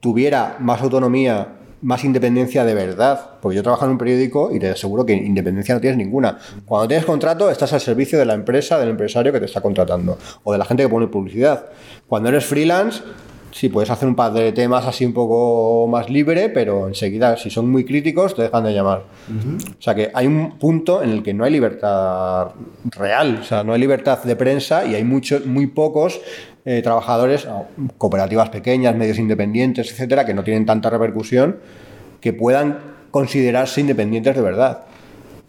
[0.00, 3.38] tuviera más autonomía más independencia de verdad.
[3.40, 6.38] Porque yo trabajo en un periódico y te aseguro que independencia no tienes ninguna.
[6.64, 10.18] Cuando tienes contrato, estás al servicio de la empresa, del empresario que te está contratando
[10.44, 11.66] o de la gente que pone publicidad.
[12.06, 13.02] Cuando eres freelance,
[13.52, 17.50] sí, puedes hacer un par de temas así un poco más libre, pero enseguida, si
[17.50, 19.04] son muy críticos, te dejan de llamar.
[19.78, 22.48] O sea que hay un punto en el que no hay libertad
[22.84, 26.20] real, o sea, no hay libertad de prensa y hay muchos, muy pocos
[26.64, 27.48] eh, trabajadores,
[27.98, 31.58] cooperativas pequeñas, medios independientes, etcétera, que no tienen tanta repercusión,
[32.20, 32.78] que puedan
[33.10, 34.84] considerarse independientes de verdad.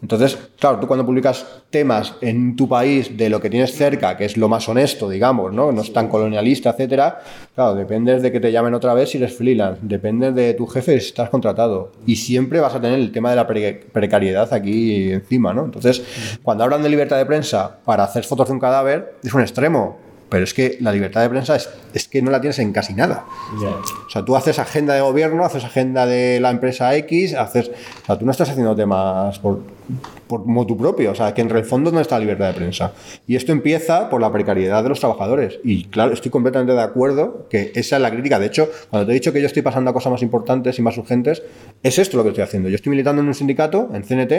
[0.02, 4.24] Entonces, claro, tú cuando publicas temas en tu país de lo que tienes cerca, que
[4.24, 5.70] es lo más honesto, digamos, ¿no?
[5.70, 7.20] No es tan colonialista, etcétera,
[7.54, 10.98] claro, dependes de que te llamen otra vez si eres freelance, depende de tu jefe
[10.98, 11.92] si estás contratado.
[12.04, 15.64] Y siempre vas a tener el tema de la precariedad aquí encima, ¿no?
[15.64, 16.02] Entonces,
[16.42, 19.98] cuando hablan de libertad de prensa para hacer fotos de un cadáver, es un extremo
[20.32, 22.94] pero es que la libertad de prensa es, es que no la tienes en casi
[22.94, 23.26] nada.
[24.06, 27.68] O sea, tú haces agenda de gobierno, haces agenda de la empresa X, haces.
[27.68, 29.60] O sea, tú no estás haciendo temas por,
[30.26, 31.12] por motu propio.
[31.12, 32.92] O sea, que en el fondo no está la libertad de prensa.
[33.26, 35.58] Y esto empieza por la precariedad de los trabajadores.
[35.64, 38.38] Y claro, estoy completamente de acuerdo que esa es la crítica.
[38.38, 40.82] De hecho, cuando te he dicho que yo estoy pasando a cosas más importantes y
[40.82, 41.42] más urgentes,
[41.82, 42.68] es esto lo que estoy haciendo.
[42.68, 44.32] Yo estoy militando en un sindicato, en CNT,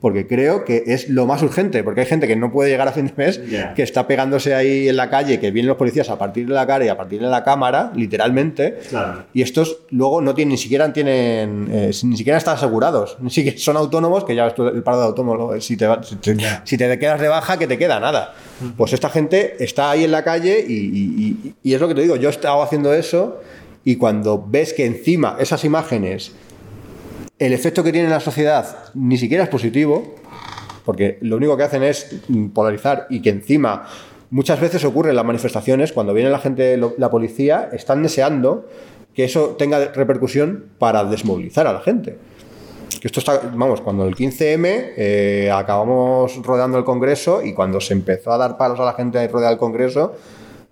[0.00, 1.82] porque creo que es lo más urgente.
[1.82, 3.40] Porque hay gente que no puede llegar a fin de mes,
[3.74, 6.66] que está pegándose ahí en la calle, que vienen los policías a partir de la
[6.66, 8.78] cara y a partir de la cámara, literalmente.
[9.32, 13.16] Y estos luego no tienen, ni siquiera tienen, eh, ni siquiera están asegurados.
[13.20, 15.88] Ni siquiera son autónomos, que ya el de autónomos si te,
[16.64, 18.34] si te, quedas de baja, que te queda nada.
[18.76, 22.28] Pues esta gente está ahí en la calle y, es lo que te digo, yo
[22.28, 23.40] he estado haciendo eso
[23.84, 26.32] y cuando ves que encima esas imágenes,
[27.38, 30.14] el efecto que tienen en la sociedad ni siquiera es positivo,
[30.84, 32.16] porque lo único que hacen es
[32.52, 33.86] polarizar y que encima
[34.30, 38.68] muchas veces ocurre en las manifestaciones, cuando viene la gente, la policía, están deseando
[39.14, 42.18] que eso tenga repercusión para desmovilizar a la gente
[43.06, 48.32] esto está, vamos, cuando el 15M eh, acabamos rodeando el Congreso y cuando se empezó
[48.32, 50.14] a dar palos a la gente de rodear el Congreso,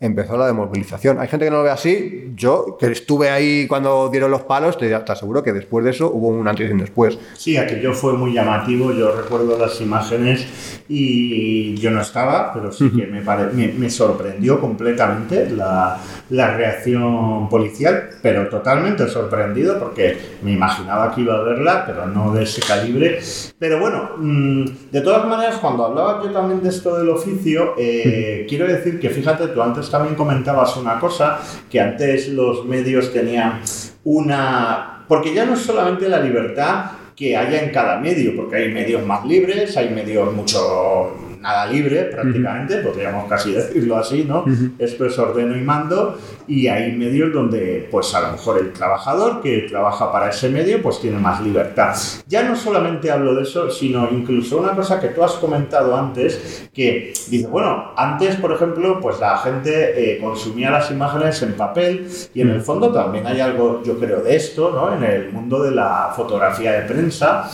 [0.03, 1.21] empezó la desmovilización.
[1.21, 2.33] Hay gente que no lo ve así.
[2.35, 6.29] Yo, que estuve ahí cuando dieron los palos, te, aseguro que después de eso hubo
[6.29, 7.19] un antes y un después.
[7.35, 8.93] Sí, aquello fue muy llamativo.
[8.93, 15.49] Yo recuerdo las imágenes y yo no estaba, pero sí que me, me, sorprendió completamente
[15.51, 15.99] la,
[16.31, 22.33] la, reacción policial, pero totalmente sorprendido porque me imaginaba que iba a verla, pero no
[22.35, 23.21] de ese calibre.
[23.59, 28.45] Pero bueno, mm, de todas maneras, cuando hablaba yo también de esto del oficio, eh,
[28.49, 31.39] quiero decir que fíjate, tú antes también comentabas una cosa,
[31.71, 33.61] que antes los medios tenían
[34.03, 35.05] una...
[35.07, 39.07] Porque ya no es solamente la libertad que haya en cada medio, porque hay medios
[39.07, 44.45] más libres, hay medios mucho nada libre prácticamente, podríamos casi decirlo así, ¿no?
[44.79, 46.17] Esto es ordeno y mando
[46.47, 50.81] y hay medios donde pues a lo mejor el trabajador que trabaja para ese medio
[50.81, 51.95] pues tiene más libertad.
[52.29, 56.71] Ya no solamente hablo de eso, sino incluso una cosa que tú has comentado antes,
[56.73, 62.09] que dice, bueno, antes por ejemplo pues la gente eh, consumía las imágenes en papel
[62.35, 64.95] y en el fondo también hay algo yo creo de esto, ¿no?
[64.95, 67.51] En el mundo de la fotografía de prensa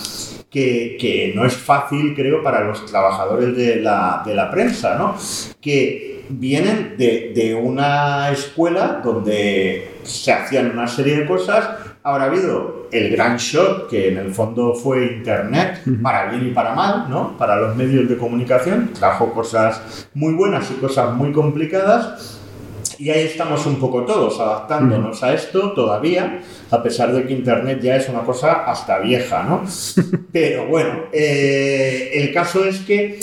[0.51, 5.15] que, no es fácil, creo, para los trabajadores de la, de la prensa, ¿no?
[5.61, 11.69] Que vienen de, de, una escuela donde se hacían una serie de cosas.
[12.03, 16.51] Ahora ha habido el gran shot, que en el fondo fue Internet, para bien y
[16.53, 17.37] para mal, ¿no?
[17.37, 18.93] Para los medios de comunicación.
[18.99, 22.38] Trajo cosas muy buenas y cosas muy complicadas
[22.99, 27.81] y ahí estamos un poco todos adaptándonos a esto todavía, a pesar de que Internet
[27.81, 29.65] ya es una cosa hasta vieja, ¿no?
[30.33, 33.21] Pero bueno, eh, el caso es que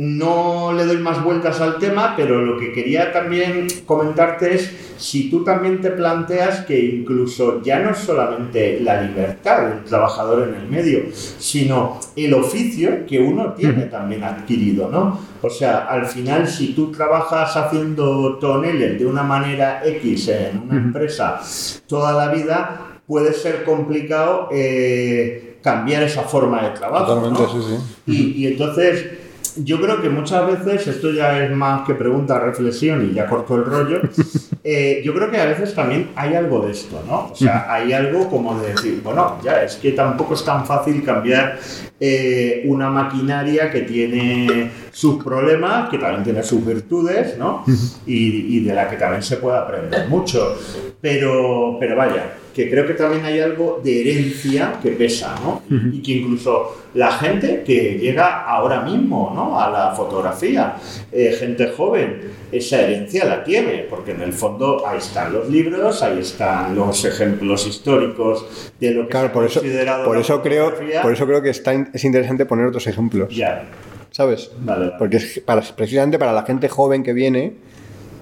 [0.00, 5.28] no le doy más vueltas al tema, pero lo que quería también comentarte es si
[5.28, 10.54] tú también te planteas que incluso ya no es solamente la libertad del trabajador en
[10.54, 15.20] el medio, sino el oficio que uno tiene también adquirido, ¿no?
[15.42, 20.76] O sea, al final, si tú trabajas haciendo toneles de una manera X en una
[20.76, 21.42] empresa
[21.86, 27.04] toda la vida, puede ser complicado eh, cambiar esa forma de trabajo.
[27.04, 28.34] Totalmente, sí, sí.
[28.38, 33.14] y entonces yo creo que muchas veces, esto ya es más que pregunta, reflexión y
[33.14, 34.00] ya corto el rollo,
[34.64, 37.30] eh, yo creo que a veces también hay algo de esto, ¿no?
[37.32, 41.02] O sea, hay algo como de decir, bueno, ya es que tampoco es tan fácil
[41.04, 41.58] cambiar
[41.98, 47.64] eh, una maquinaria que tiene sus problemas, que también tiene sus virtudes, ¿no?
[48.06, 50.56] Y, y de la que también se puede aprender mucho.
[51.00, 52.24] Pero, pero vaya,
[52.54, 55.62] que creo que también hay algo de herencia que pesa, ¿no?
[55.92, 59.60] Y que incluso la gente que llega ahora mismo, ¿no?
[59.60, 60.74] A la fotografía,
[61.12, 62.20] eh, gente joven,
[62.50, 67.04] esa herencia la tiene, porque en el fondo ahí están los libros, ahí están los
[67.04, 69.62] ejemplos históricos de lo que claro, por eso,
[70.04, 73.34] por eso creo, por eso creo que está, es interesante poner otros ejemplos.
[73.34, 73.64] Ya.
[74.10, 74.50] ¿Sabes?
[74.58, 75.40] Vale, Porque es
[75.76, 77.54] precisamente para la gente joven que viene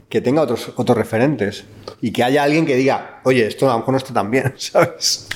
[0.08, 1.64] que tenga otros, otros referentes
[2.00, 4.54] y que haya alguien que diga, oye, esto a lo mejor no está tan bien,
[4.56, 5.28] ¿sabes?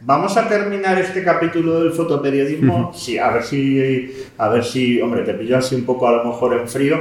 [0.00, 5.22] Vamos a terminar este capítulo del fotoperiodismo, sí, a ver si, a ver si, hombre,
[5.22, 7.00] te pillo así un poco a lo mejor en frío.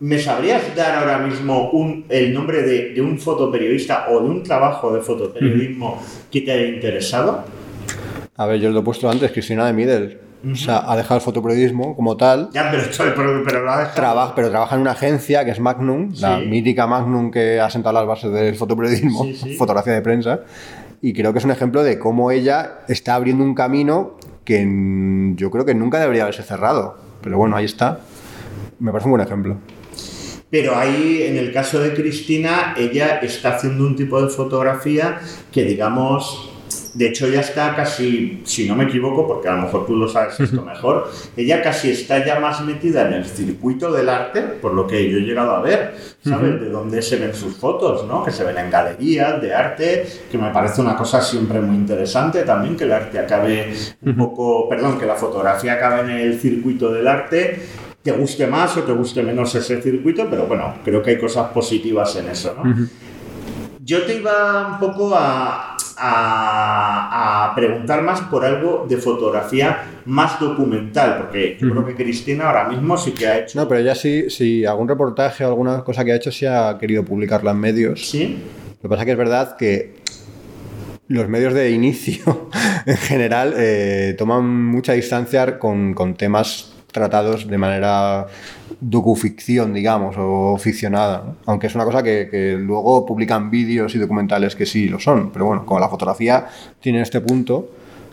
[0.00, 4.44] ¿Me sabrías dar ahora mismo un, el nombre de, de, un fotoperiodista o de un
[4.44, 7.44] trabajo de fotoperiodismo que te haya interesado?
[8.36, 9.72] A ver, yo lo he puesto antes, Cristina de
[10.44, 12.50] O sea, ha dejado el fotoperiodismo como tal.
[12.52, 12.84] Ya, pero,
[13.44, 13.94] pero, lo ha dejado.
[13.94, 17.94] Trabaja, pero trabaja en una agencia que es Magnum, la mítica Magnum que ha sentado
[17.94, 19.26] las bases del fotoperiodismo,
[19.58, 20.40] fotografía de prensa.
[21.00, 24.66] Y creo que es un ejemplo de cómo ella está abriendo un camino que
[25.36, 26.96] yo creo que nunca debería haberse cerrado.
[27.22, 28.00] Pero bueno, ahí está.
[28.78, 29.58] Me parece un buen ejemplo.
[30.50, 35.20] Pero ahí, en el caso de Cristina, ella está haciendo un tipo de fotografía
[35.52, 36.50] que, digamos,
[36.98, 40.08] de hecho, ella está casi, si no me equivoco, porque a lo mejor tú lo
[40.08, 44.74] sabes esto mejor, ella casi está ya más metida en el circuito del arte, por
[44.74, 45.94] lo que yo he llegado a ver,
[46.24, 46.60] ¿sabes?
[46.60, 48.24] De dónde se ven sus fotos, ¿no?
[48.24, 52.42] Que se ven en galerías de arte, que me parece una cosa siempre muy interesante
[52.42, 53.72] también, que el arte acabe
[54.02, 57.60] un poco, perdón, que la fotografía acabe en el circuito del arte
[58.02, 61.50] te guste más o te guste menos ese circuito, pero bueno, creo que hay cosas
[61.52, 62.88] positivas en eso, ¿no?
[63.80, 71.18] Yo te iba un poco a, a, preguntar más por algo de fotografía más documental,
[71.18, 73.58] porque yo creo que Cristina ahora mismo sí que ha hecho...
[73.58, 76.76] No, pero ya sí, si algún reportaje o alguna cosa que ha hecho, sí ha
[76.78, 78.08] querido publicarla en medios.
[78.08, 78.38] Sí.
[78.76, 79.94] Lo que pasa es que es verdad que
[81.08, 82.48] los medios de inicio,
[82.86, 88.26] en general, eh, toman mucha distancia con, con temas tratados de manera
[88.80, 91.34] docuficción, digamos, o ficcionada.
[91.46, 95.30] Aunque es una cosa que, luego publican vídeos y documentales que sí lo son.
[95.30, 96.46] Pero bueno, como la fotografía
[96.80, 97.70] tiene este punto,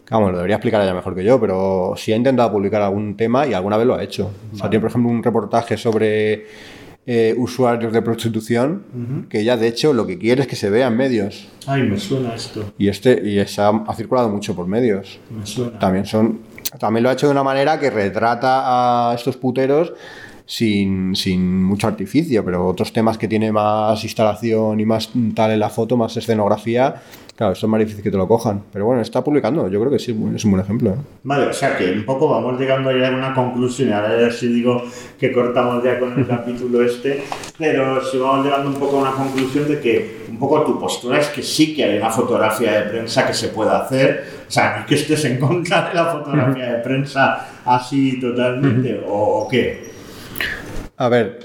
[0.09, 3.47] vamos, lo debería explicar ella mejor que yo, pero sí ha intentado publicar algún tema
[3.47, 4.31] y alguna vez lo ha hecho.
[4.53, 6.45] O sea, tiene, por ejemplo, un reportaje sobre
[7.07, 10.87] eh, usuarios de prostitución, que ella de hecho lo que quiere es que se vea
[10.87, 11.47] en medios.
[11.67, 12.73] Ay, me suena esto.
[12.77, 15.19] Y este y esa ha circulado mucho por medios.
[15.29, 15.77] Me suena.
[15.77, 16.39] También son
[16.79, 19.93] también lo ha hecho de una manera que retrata a estos puteros
[20.45, 25.59] sin, sin mucho artificio, pero otros temas que tiene más instalación y más tal en
[25.59, 27.01] la foto, más escenografía,
[27.35, 28.63] Claro, eso es más difícil que te lo cojan.
[28.71, 29.67] Pero bueno, está publicando.
[29.67, 30.91] Yo creo que sí, es un buen ejemplo.
[30.91, 30.95] ¿eh?
[31.23, 33.91] Vale, o sea que un poco vamos llegando ya a una conclusión.
[33.91, 34.81] Ahora ya sí digo
[35.19, 37.23] que cortamos ya con el capítulo este.
[37.57, 41.19] Pero si vamos llegando un poco a una conclusión de que un poco tu postura
[41.19, 44.23] es que sí que hay una fotografía de prensa que se pueda hacer.
[44.47, 49.03] O sea, no es que estés en contra de la fotografía de prensa así totalmente.
[49.05, 49.83] ¿O, o qué?
[50.95, 51.39] A ver,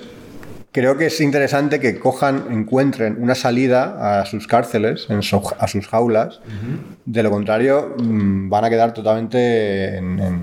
[0.72, 6.40] creo que es interesante que cojan, encuentren una salida a sus cárceles, a sus jaulas.
[7.04, 10.40] De lo contrario, mm, van a quedar totalmente en,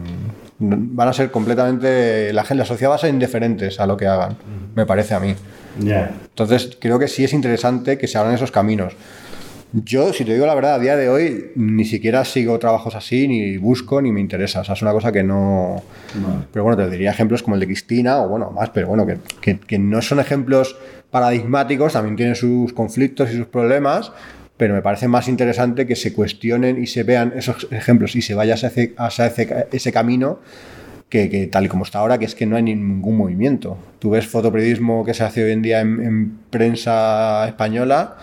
[0.60, 4.36] van a ser completamente la la sociedad va a ser indiferentes a lo que hagan,
[4.76, 5.36] me parece a mí.
[6.30, 8.94] Entonces, creo que sí es interesante que se abran esos caminos.
[9.74, 13.28] Yo, si te digo la verdad, a día de hoy ni siquiera sigo trabajos así,
[13.28, 14.62] ni busco, ni me interesa.
[14.62, 15.84] O sea, es una cosa que no.
[16.54, 19.60] Pero bueno, te diría ejemplos como el de Cristina, o bueno, más, pero bueno, que,
[19.60, 20.78] que, no son ejemplos
[21.12, 24.14] paradigmáticos, también tienen sus conflictos y sus problemas,
[24.56, 28.36] pero me parece más interesante que se cuestionen y se vean esos ejemplos y se
[28.36, 28.70] vaya hacia
[29.28, 30.40] ese, ese, camino
[31.10, 33.78] que, que, tal y como está ahora, que es que no hay ningún movimiento.
[34.00, 38.18] Tú ves fotoperiodismo que se hace hoy en día en, en prensa española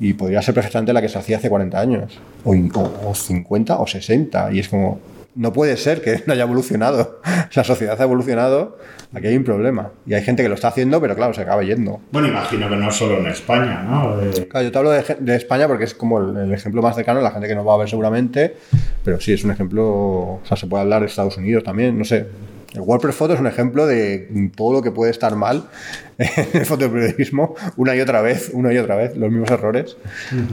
[0.00, 3.86] y podría ser perfectamente la que se hacía hace 40 años, o, o, 50 o
[3.86, 4.98] 60, y es como,
[5.34, 7.20] no puede ser que no haya evolucionado.
[7.54, 8.78] La sociedad ha evolucionado,
[9.12, 9.90] aquí hay un problema.
[10.06, 12.00] Y hay gente que lo está haciendo, pero claro, se acaba yendo.
[12.12, 14.16] Bueno, imagino que no solo en España, ¿no?
[14.48, 17.46] Claro, yo te hablo de, España porque es como el, ejemplo más cercano, la gente
[17.46, 18.56] que nos va a ver seguramente,
[19.04, 22.04] pero sí, es un ejemplo, o sea, se puede hablar de Estados Unidos también, no
[22.04, 22.26] sé.
[22.72, 25.64] El WordPress Photo es un ejemplo de todo lo que puede estar mal
[26.18, 29.96] en el fotoperiodismo una y otra vez, una y otra vez, los mismos errores.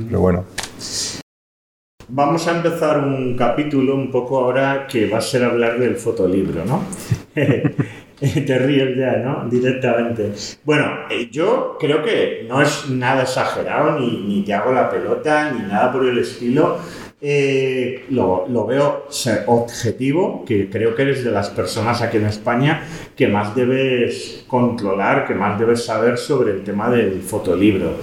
[0.08, 0.46] Pero bueno.
[2.10, 6.64] Vamos a empezar un capítulo un poco ahora que va a ser hablar del fotolibro,
[6.66, 6.84] ¿no?
[7.36, 9.48] Te ríes ya, ¿no?
[9.48, 10.32] Directamente.
[10.64, 15.52] Bueno, eh, yo creo que no es nada exagerado, ni, ni te hago la pelota,
[15.52, 16.80] ni nada por el estilo
[17.20, 22.28] eh, lo, lo, veo ser objetivo, que creo que eres de las personas aquí en
[22.28, 22.84] España
[23.16, 27.96] que más debes controlar, que más debes saber sobre el tema del fotolibro.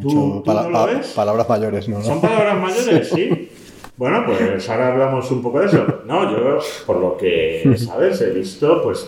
[0.00, 1.08] ¿Tú, lo ves?
[1.08, 2.02] Palabras mayores, ¿no?
[2.02, 3.08] ¿Son palabras mayores?
[3.14, 3.50] Sí.
[3.96, 6.02] Bueno, pues ahora hablamos un poco de eso.
[6.04, 9.06] No, yo, por lo que sabes, he visto, pues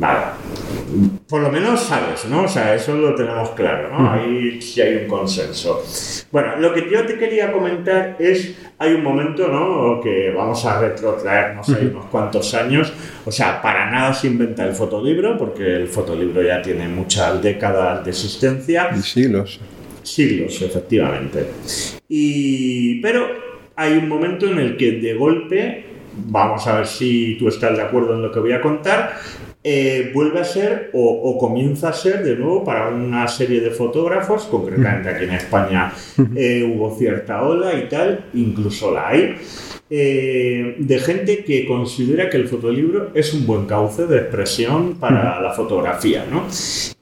[0.00, 0.20] Vale.
[1.28, 2.44] Por lo menos sabes, ¿no?
[2.44, 4.10] O sea, eso lo tenemos claro, ¿no?
[4.10, 5.84] Ahí sí hay un consenso.
[6.32, 10.00] Bueno, lo que yo te quería comentar es, hay un momento, ¿no?
[10.00, 12.92] Que vamos a retrotraernos ahí unos cuantos años.
[13.26, 18.02] O sea, para nada se inventa el fotolibro, porque el fotolibro ya tiene muchas décadas
[18.02, 18.90] de existencia.
[18.96, 19.60] Y siglos.
[20.02, 21.46] Siglos, efectivamente.
[22.08, 23.28] Y, pero
[23.76, 25.84] hay un momento en el que de golpe,
[26.26, 29.18] vamos a ver si tú estás de acuerdo en lo que voy a contar,
[29.62, 34.44] eh, vuelve a ser o, comienza a ser de nuevo para una serie de fotógrafos,
[34.44, 35.92] concretamente aquí en España
[36.34, 39.36] eh, hubo cierta ola y tal, incluso la hay,
[39.92, 45.40] eh, de gente que considera que el fotolibro es un buen cauce de expresión para
[45.40, 46.44] la fotografía, ¿no?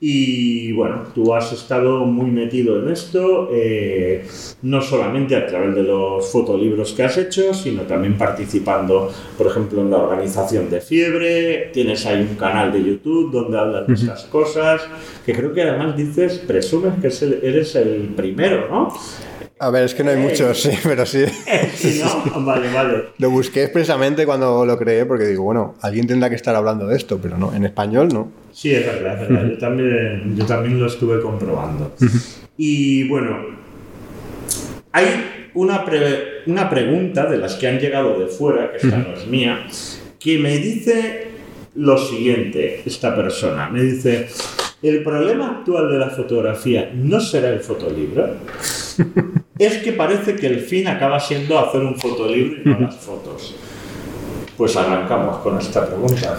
[0.01, 4.25] Y bueno, tú has estado muy metido en esto, eh,
[4.63, 9.83] no solamente a través de los fotolibros que has hecho, sino también participando, por ejemplo,
[9.83, 14.25] en la organización de Fiebre, tienes ahí un canal de YouTube donde hablas de estas
[14.25, 14.81] cosas,
[15.27, 17.09] que creo que además dices, presumes que
[17.47, 18.95] eres el primero, ¿no?
[19.61, 21.25] A ver, es que no hay muchos, sí, pero sí.
[21.75, 23.05] sí no, vale, vale.
[23.19, 26.97] Lo busqué expresamente cuando lo creé porque digo, bueno, alguien tendrá que estar hablando de
[26.97, 28.31] esto, pero no, en español no.
[28.53, 29.49] Sí, es verdad, es verdad.
[29.51, 31.93] Yo también, yo también lo estuve comprobando.
[32.57, 33.37] y bueno,
[34.93, 35.85] hay una,
[36.47, 39.67] una pregunta de las que han llegado de fuera, que esta no es mía,
[40.21, 41.29] que me dice
[41.75, 43.69] lo siguiente, esta persona.
[43.71, 44.29] Me dice,
[44.83, 48.37] ¿el problema actual de la fotografía no será el fotolibro?
[49.59, 53.55] es que parece que el fin acaba siendo hacer un fotolibro y no las fotos.
[54.57, 56.37] Pues arrancamos con esta pregunta.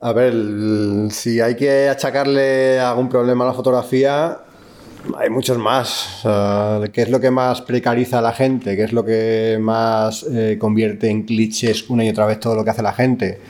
[0.00, 0.34] A ver,
[1.10, 4.38] si hay que achacarle algún problema a la fotografía,
[5.16, 6.22] hay muchos más.
[6.92, 8.76] ¿Qué es lo que más precariza a la gente?
[8.76, 12.64] ¿Qué es lo que más eh, convierte en clichés una y otra vez todo lo
[12.64, 13.40] que hace la gente?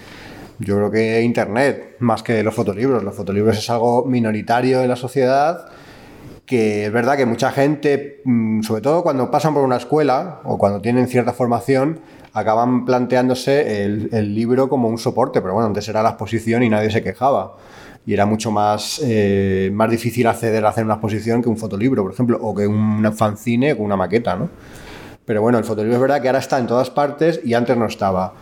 [0.58, 3.02] Yo creo que Internet, más que los fotolibros.
[3.02, 5.66] Los fotolibros es algo minoritario en la sociedad
[6.46, 10.58] que es verdad que mucha gente, mm, sobre todo cuando pasan por una escuela o
[10.58, 12.00] cuando tienen cierta formación,
[12.32, 16.90] acaban planteándose el, libro como un soporte, pero bueno, antes era la exposición y nadie
[16.90, 17.56] se quejaba.
[18.04, 22.02] Y era mucho más, eh, más difícil acceder a hacer una exposición que un fotolibro,
[22.02, 24.48] por ejemplo, o que un fanzine o una maqueta, ¿no?
[25.24, 27.86] Pero bueno, el fotolibro es verdad que ahora está en todas partes y antes no
[27.86, 28.34] estaba.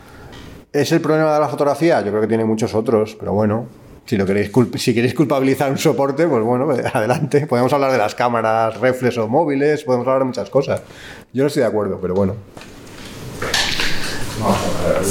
[0.72, 2.00] ¿Es el problema de la fotografía?
[2.00, 3.66] Yo creo que tiene muchos otros, pero bueno,
[4.10, 7.46] Si, lo queréis, si queréis culpabilizar un soporte, pues bueno, adelante.
[7.46, 10.82] Podemos hablar de las cámaras reflex o móviles, podemos hablar de muchas cosas.
[11.32, 12.34] Yo no estoy de acuerdo, pero bueno.
[14.40, 15.02] Vamos a ver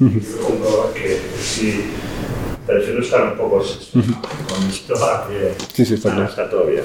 [0.00, 0.10] un
[0.42, 0.92] momento.
[0.92, 1.90] que sí,
[2.66, 6.84] prefiero estar un poco con esto a que sí, sí, está, ah, está todo bien.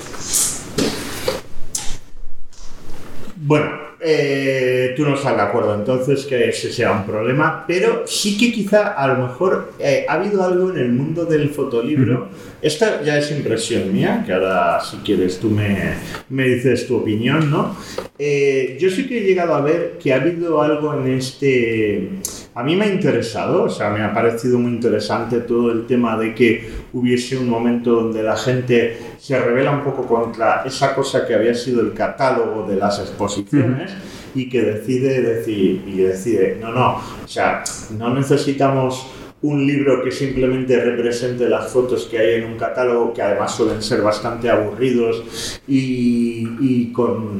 [3.35, 3.69] Bueno,
[4.03, 8.51] eh, tú no estás de acuerdo entonces que ese sea un problema, pero sí que
[8.51, 12.29] quizá a lo mejor eh, ha habido algo en el mundo del fotolibro.
[12.61, 15.95] Esta ya es impresión mía, que ahora si quieres tú me,
[16.29, 17.75] me dices tu opinión, ¿no?
[18.17, 22.09] Eh, yo sí que he llegado a ver que ha habido algo en este...
[22.55, 26.17] A mí me ha interesado, o sea, me ha parecido muy interesante todo el tema
[26.17, 31.26] de que hubiese un momento donde la gente se revela un poco contra esa cosa
[31.26, 33.93] que había sido el catálogo de las exposiciones
[34.36, 37.63] y que decide decir y decide, no, no, o sea,
[37.97, 39.07] no necesitamos
[39.41, 43.82] un libro que simplemente represente las fotos que hay en un catálogo, que además suelen
[43.82, 47.38] ser bastante aburridos y, y con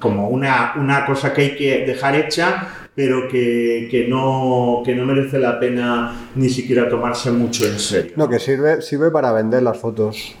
[0.00, 5.06] como una, una cosa que hay que dejar hecha, pero que, que, no, que no
[5.06, 8.14] merece la pena ni siquiera tomarse mucho en serio.
[8.16, 10.36] No, que sirve, sirve para vender las fotos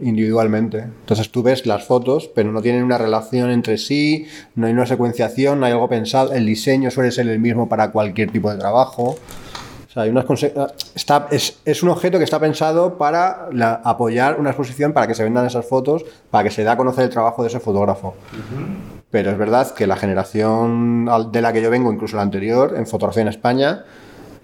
[0.00, 0.78] individualmente.
[0.78, 4.86] Entonces tú ves las fotos, pero no tienen una relación entre sí, no hay una
[4.86, 8.58] secuenciación, no hay algo pensado, el diseño suele ser el mismo para cualquier tipo de
[8.58, 9.16] trabajo.
[9.88, 10.24] O sea, hay unas
[10.94, 13.48] está, es, es, un objeto que está pensado para
[13.84, 17.04] apoyar una exposición, para que se vendan esas fotos, para que se dé a conocer
[17.04, 18.14] el trabajo de ese fotógrafo.
[19.10, 22.86] Pero es verdad que la generación de la que yo vengo, incluso la anterior, en
[22.86, 23.84] fotografía en España,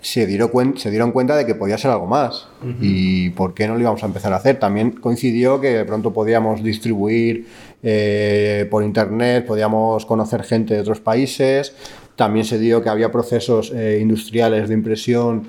[0.01, 2.49] se dieron, se dieron cuenta de que podía ser algo más.
[2.81, 4.59] ¿Y por qué no lo íbamos a empezar a hacer?
[4.59, 7.47] También coincidió que de pronto podíamos distribuir
[7.83, 11.75] eh, por internet, podíamos conocer gente de otros países.
[12.17, 15.49] También se dio que había procesos eh, industriales de impresión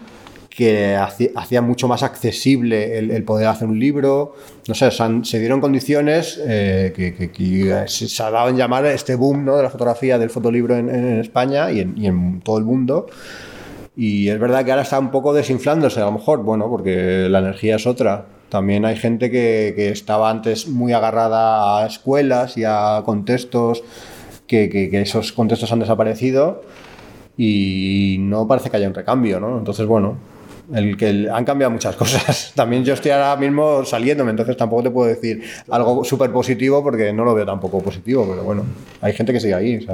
[0.50, 4.36] que hacían mucho más accesible el, poder hacer un libro.
[4.68, 9.56] No sé, se, dieron condiciones eh, que, se, ha dado en llamar este boom ¿no?
[9.56, 13.08] de la fotografía del fotolibro en, España y en, y en todo el mundo.
[14.00, 17.40] Y es verdad que ahora está un poco desinflándose, a lo mejor, bueno, porque la
[17.40, 18.28] energía es otra.
[18.48, 23.84] También hay gente que, estaba antes muy agarrada a escuelas y a contextos,
[24.48, 26.62] que, que, esos contextos han desaparecido
[27.36, 29.58] y no parece que haya un recambio, ¿no?
[29.58, 30.16] Entonces, bueno,
[30.74, 32.54] el que han cambiado muchas cosas.
[32.56, 37.12] También yo estoy ahora mismo saliéndome, entonces tampoco te puedo decir algo súper positivo porque
[37.14, 38.66] no lo veo tampoco positivo, pero bueno,
[39.02, 39.88] hay gente que sigue ahí.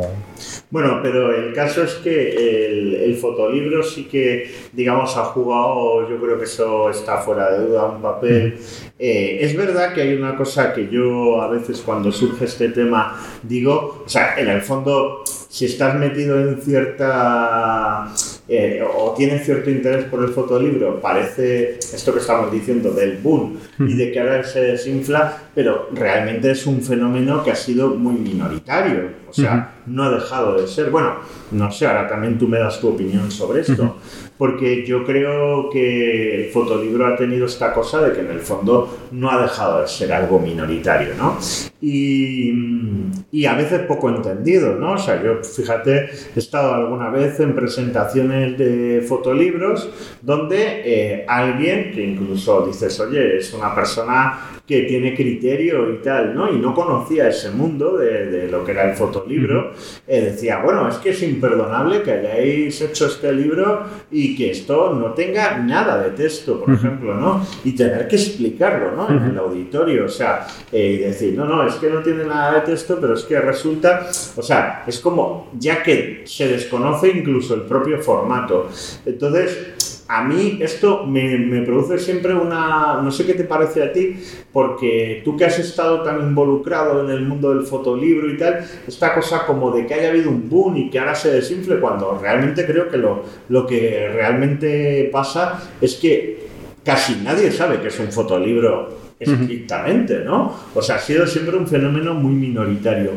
[0.69, 6.19] Bueno, pero el caso es que el, el, fotolibro sí que, digamos, ha jugado, yo
[6.19, 8.57] creo que eso está fuera de duda, un papel.
[8.97, 13.19] Eh, es verdad que hay una cosa que yo a veces cuando surge este tema
[13.43, 15.23] digo, o sea, en el fondo,
[15.55, 18.11] si estás metido en cierta
[18.45, 23.57] eh, o tiene cierto interés por el fotolibro, parece esto que estamos diciendo del boom
[23.79, 28.15] y de que ahora se desinfla, pero realmente es un fenómeno que ha sido muy
[28.15, 30.89] minoritario, o sea, no ha dejado de ser.
[30.89, 31.19] Bueno,
[31.51, 33.95] no sé, ahora también tú me das tu opinión sobre esto,
[34.37, 39.07] porque yo creo que el fotolibro ha tenido esta cosa de que en el fondo
[39.11, 41.37] no ha dejado de ser algo minoritario, ¿no?
[41.81, 44.93] Y, a veces poco entendido, ¿no?
[44.93, 49.87] O sea, yo, fíjate, he estado alguna vez en presentaciones de fotolibros
[50.21, 56.33] donde eh, alguien que incluso dices, oye, es una persona que tiene criterio y tal,
[56.33, 56.51] ¿no?
[56.51, 59.73] Y no conocía ese mundo de, de lo que era el fotolibro,
[60.07, 64.93] eh, decía, bueno, es que es imperdonable que hayáis hecho este libro y que esto
[64.93, 67.45] no tenga nada de texto, por ejemplo, ¿no?
[67.63, 69.09] Y tener que explicarlo, ¿no?
[69.09, 72.55] En el auditorio, o sea, eh, y decir, no, no, es que no tiene nada
[72.55, 77.53] de texto, pero es que resulta, o sea, es como, ya que se desconoce incluso
[77.53, 78.69] el propio formato.
[79.05, 84.15] Entonces, a mí esto me, produce siempre una, no sé qué te parece a ti,
[84.53, 89.15] porque tú que has estado tan involucrado en el mundo del fotolibro y tal, esta
[89.15, 92.65] cosa como de que haya habido un boom y que ahora se desinfle, cuando realmente
[92.65, 96.45] creo que lo, lo que realmente pasa es que
[96.83, 100.53] casi nadie sabe que es un fotolibro estrictamente, ¿no?
[100.75, 103.11] O sea, ha sido siempre un fenómeno muy minoritario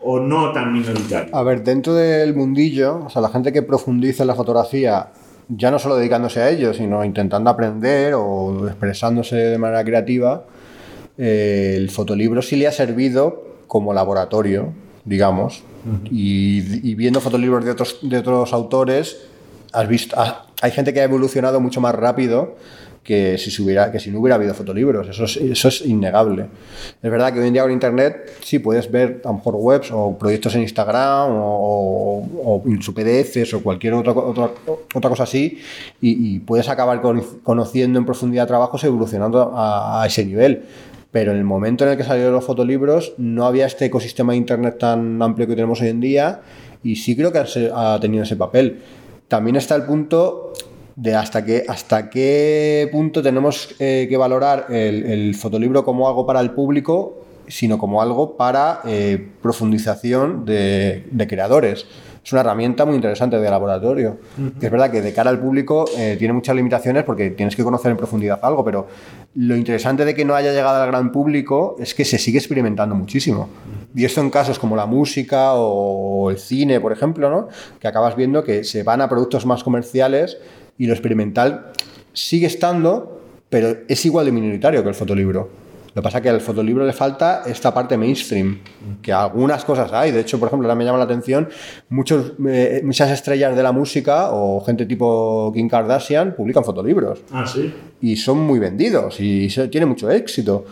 [0.00, 1.34] o no tan minoritario.
[1.34, 5.08] A ver, dentro del mundillo, o sea, la gente que profundiza en la fotografía
[5.48, 10.44] ya no solo dedicándose a ello, sino intentando aprender o expresándose de manera creativa,
[11.18, 14.72] eh, el fotolibro sí le ha servido como laboratorio,
[15.04, 15.62] digamos,
[16.10, 19.18] y, viendo fotolibros de otros, de otros autores,
[19.72, 20.16] has visto,
[20.60, 22.56] hay gente que ha evolucionado mucho más rápido
[23.06, 25.08] que si, hubiera, que si no hubiera habido fotolibros.
[25.08, 26.46] Eso es, eso es innegable.
[27.00, 30.18] Es verdad que hoy en día con Internet sí puedes ver a mejor webs o
[30.18, 34.50] proyectos en Instagram o, o, incluso PDFs o cualquier otra, otra,
[34.92, 35.58] otra cosa así
[36.00, 37.00] y, puedes acabar
[37.42, 40.64] conociendo en profundidad trabajos evolucionando a, ese nivel.
[41.12, 44.38] Pero en el momento en el que salieron los fotolibros no había este ecosistema de
[44.38, 46.40] Internet tan amplio que tenemos hoy en día
[46.82, 47.38] y sí creo que
[47.72, 48.80] ha tenido ese papel.
[49.28, 50.52] También está el punto
[50.96, 56.40] de hasta qué, hasta qué punto tenemos eh, que valorar el, fotolibro como algo para
[56.40, 61.86] el público, sino como algo para eh, profundización de, creadores.
[62.24, 64.18] Es una herramienta muy interesante de laboratorio.
[64.60, 67.92] Es verdad que de cara al público eh, tiene muchas limitaciones porque tienes que conocer
[67.92, 68.88] en profundidad algo, pero
[69.36, 72.96] lo interesante de que no haya llegado al gran público es que se sigue experimentando
[72.96, 73.48] muchísimo.
[73.94, 77.46] Y esto en casos como la música o el cine, por ejemplo, ¿no?
[77.78, 80.38] que acabas viendo que se van a productos más comerciales
[80.78, 81.72] y lo experimental
[82.12, 85.66] sigue estando, pero es igual de minoritario que el fotolibro.
[85.96, 88.58] Lo que pasa es que al fotolibro le falta esta parte mainstream,
[89.00, 90.12] que algunas cosas hay.
[90.12, 91.48] De hecho, por ejemplo, ahora me llama la atención,
[91.88, 97.20] muchos, eh, muchas estrellas de la música o gente tipo Kim Kardashian publican fotolibros.
[97.32, 97.72] Ah, sí.
[98.02, 100.66] Y son muy vendidos y tiene mucho éxito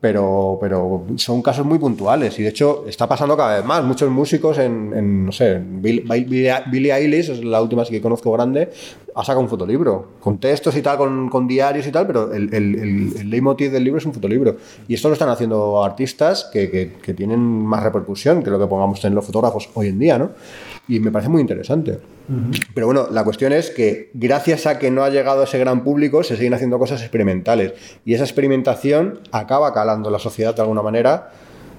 [0.00, 3.84] pero, pero son casos muy puntuales y de hecho está pasando cada vez más.
[3.84, 8.70] Muchos músicos en, no sé, Billie Eilish, es la última que conozco grande,
[9.14, 12.52] ha sacado un fotolibro, con textos y tal, con, con diarios y tal, pero el,
[12.54, 14.56] el, el, leitmotiv del libro es un fotolibro.
[14.88, 18.66] Y esto lo están haciendo artistas que, que, que, tienen más repercusión que lo que
[18.66, 20.30] pongamos en los fotógrafos hoy en día, ¿no?
[20.88, 21.98] Y me parece muy interesante.
[22.74, 26.22] Pero bueno, la cuestión es que gracias a que no ha llegado ese gran público,
[26.22, 27.72] se siguen haciendo cosas experimentales.
[28.04, 31.30] Y esa experimentación acaba calando en la sociedad de alguna manera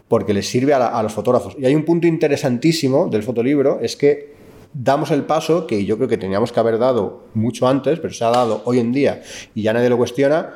[0.07, 1.55] porque les sirve a, a los fotógrafos.
[1.57, 4.40] Y hay un punto interesantísimo del fotolibro, es que
[4.74, 8.24] damos el paso que yo creo que teníamos que haber dado mucho antes, pero se
[8.24, 9.22] ha dado hoy en día
[9.53, 10.51] y ya nadie lo cuestiona,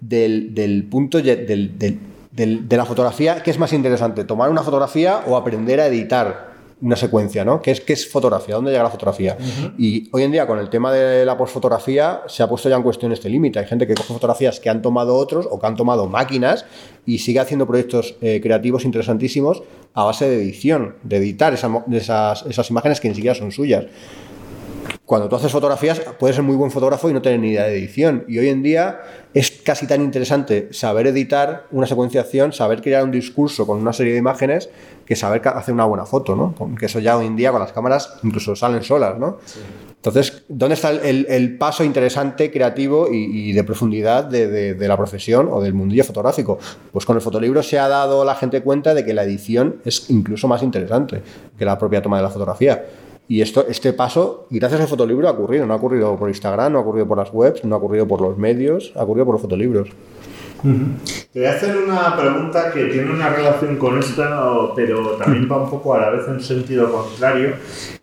[0.00, 4.24] del, punto de la fotografía, ¿qué es más interesante?
[4.24, 6.53] ¿Tomar una fotografía o aprender a editar?
[6.84, 7.62] Una secuencia, ¿no?
[7.62, 8.56] ¿Qué es, qué es fotografía?
[8.56, 9.38] ¿Dónde llega la fotografía?
[9.78, 12.82] Y hoy en día, con el tema de la postfotografía, se ha puesto ya en
[12.82, 13.58] cuestión este límite.
[13.58, 16.66] Hay gente que coge fotografías que han tomado otros o que han tomado máquinas
[17.06, 19.62] y sigue haciendo proyectos eh, creativos interesantísimos
[19.94, 23.86] a base de edición, de editar esas, esas imágenes que ni siquiera son suyas
[25.06, 27.76] cuando tú haces fotografías, puedes ser muy buen fotógrafo y no tener ni idea de
[27.76, 28.24] edición.
[28.26, 29.00] Y hoy en día
[29.34, 34.14] es casi tan interesante saber editar una secuenciación, saber crear un discurso con una serie
[34.14, 34.70] de imágenes,
[35.04, 36.54] que saber hacer una buena foto, ¿no?
[36.76, 39.36] Que eso ya hoy en día con las cámaras incluso salen solas, ¿no?
[39.96, 45.60] Entonces, ¿dónde está el, paso interesante, creativo y, de profundidad de, de, la profesión o
[45.60, 46.58] del mundillo fotográfico?
[46.92, 50.08] Pues con el fotolibro se ha dado la gente cuenta de que la edición es
[50.08, 51.22] incluso más interesante
[51.58, 52.84] que la propia toma de la fotografía.
[53.26, 55.66] Y esto, este paso, gracias al fotolibro, ha ocurrido.
[55.66, 58.20] No ha ocurrido por Instagram, no ha ocurrido por las webs, no ha ocurrido por
[58.20, 59.88] los medios, ha ocurrido por los fotolibros.
[60.62, 65.62] Te voy a hacer una pregunta que tiene una relación con esta, pero también va
[65.62, 67.54] un poco a la vez en sentido contrario.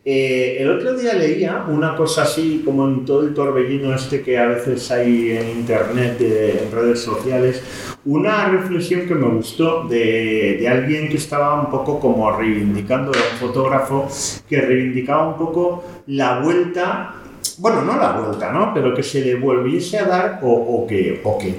[0.03, 4.37] Eh, el otro día leía una cosa así, como en todo el torbellino este que
[4.37, 7.63] a veces hay en internet, en redes sociales,
[8.05, 13.21] una reflexión que me gustó de, de alguien que estaba un poco como reivindicando, era
[13.33, 14.07] un fotógrafo
[14.49, 17.20] que reivindicaba un poco la vuelta
[17.61, 18.73] bueno, no la vuelta, ¿no?
[18.73, 21.53] Pero que se le volviese a dar o, que, o, que,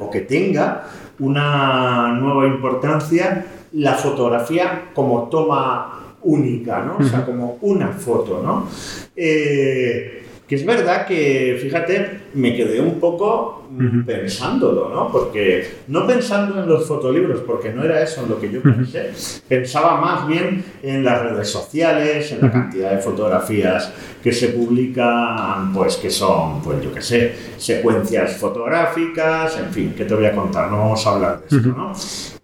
[0.00, 0.86] o que tenga
[1.18, 6.96] una nueva importancia la fotografía como toma única, ¿no?
[6.98, 8.66] O sea, como una foto, ¿no?
[9.14, 13.66] Eh, que es verdad que, fíjate, me quedé un poco
[14.06, 15.10] pensándolo, ¿no?
[15.10, 19.10] Porque no pensando en los fotolibros, porque no era eso en lo que yo pensé,
[19.48, 23.92] pensaba más bien en las redes sociales, en la cantidad de fotografías
[24.22, 30.04] que se publican, pues que son, pues yo qué sé, secuencias fotográficas, en fin, ¿qué
[30.04, 30.70] te voy a contar?
[30.70, 31.92] No vamos a hablar de esto, ¿no?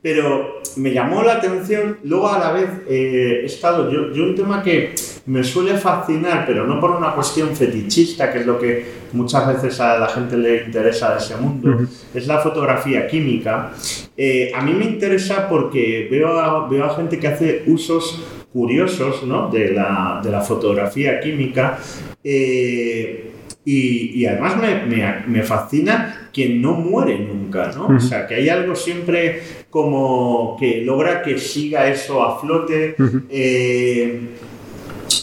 [0.03, 4.35] Pero me llamó la atención, luego a la vez eh, he estado, yo, yo un
[4.35, 4.95] tema que
[5.27, 9.81] me suele fascinar, pero no por una cuestión fetichista, que es lo que muchas veces
[9.81, 13.73] a la gente le interesa de ese mundo, es la fotografía química.
[14.17, 19.23] Eh, a mí me interesa porque veo a, veo a gente que hace usos curiosos
[19.25, 19.49] ¿no?
[19.49, 21.79] de, la, de, la, fotografía química.
[22.23, 23.27] Eh,
[23.65, 27.95] y, y, además me, me, me, fascina que no muere nunca, ¿no?
[27.95, 32.97] O sea, que hay algo siempre como que logra que siga eso a flote.
[33.29, 34.21] Eh,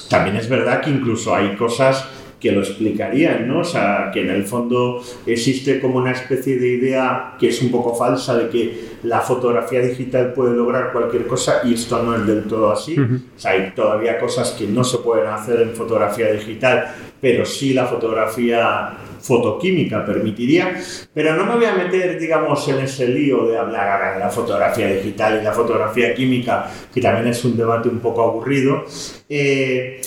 [0.09, 2.07] también es verdad que incluso hay cosas
[2.39, 3.59] que lo explicarían, ¿no?
[3.59, 7.71] O sea, que en el fondo existe como una especie de idea que es un
[7.71, 12.27] poco falsa de que la fotografía digital puede lograr cualquier cosa y esto no es
[12.27, 12.95] del todo así.
[12.99, 17.73] O sea, hay todavía cosas que no se pueden hacer en fotografía digital, pero sí
[17.73, 18.97] la fotografía
[19.27, 20.79] fotoquímica permitiría,
[21.13, 24.29] pero no me voy a meter, digamos, en ese lío de hablar ahora de la
[24.29, 28.85] fotografía digital y la fotografía química, que también es un debate un poco aburrido,
[29.27, 30.01] eh,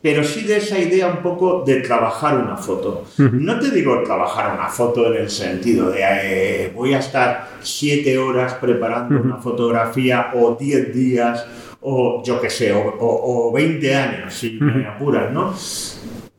[0.00, 3.04] pero sí de esa idea un poco de trabajar una foto.
[3.18, 8.16] No te digo trabajar una foto en el sentido de eh, voy a estar siete
[8.16, 11.44] horas preparando una fotografía o diez días
[11.82, 15.54] o yo qué sé, o, o, 20 años, si me apuras, ¿no?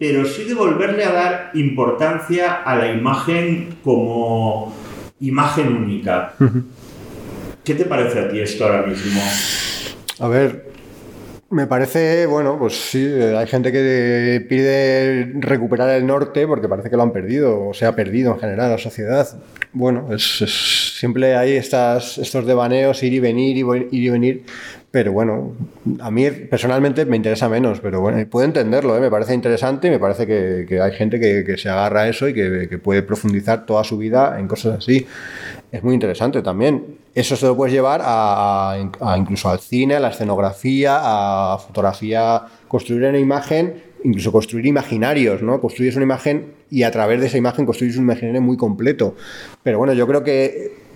[0.02, 4.74] Pero sí de volverle a dar importancia a la imagen como
[5.20, 6.34] imagen única.
[7.64, 9.22] ¿Qué te parece a ti esto ahora mismo?
[10.18, 10.72] A ver,
[11.52, 16.98] me parece, bueno, pues sí, hay gente que pide recuperar el norte porque parece que
[16.98, 19.28] lo han perdido, o se ha perdido en general la sociedad.
[19.72, 24.46] Bueno, es, siempre hay estas, estos devaneos, ir y venir, ir y venir,
[24.92, 25.54] pero bueno,
[26.02, 29.00] a mí personalmente me interesa menos, pero bueno, puedo entenderlo, ¿eh?
[29.00, 32.34] me parece interesante y me parece que, hay gente que, se agarra a eso y
[32.34, 35.08] que, puede profundizar toda su vida en cosas así.
[35.72, 36.98] Es muy interesante también.
[37.16, 38.78] Eso se lo puedes llevar a,
[39.18, 45.62] incluso al cine, a la escenografía, a fotografía, construir una imagen, incluso construir imaginarios, ¿no?
[45.62, 49.16] Construyes una imagen y a través de esa imagen construyes un imaginario muy completo.
[49.64, 50.91] Pero bueno, yo creo que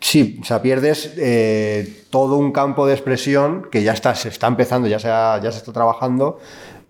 [0.00, 4.46] Sí, o sea, pierdes eh, todo un campo de expresión que ya está, se está
[4.46, 6.38] empezando, ya se, ya se está trabajando,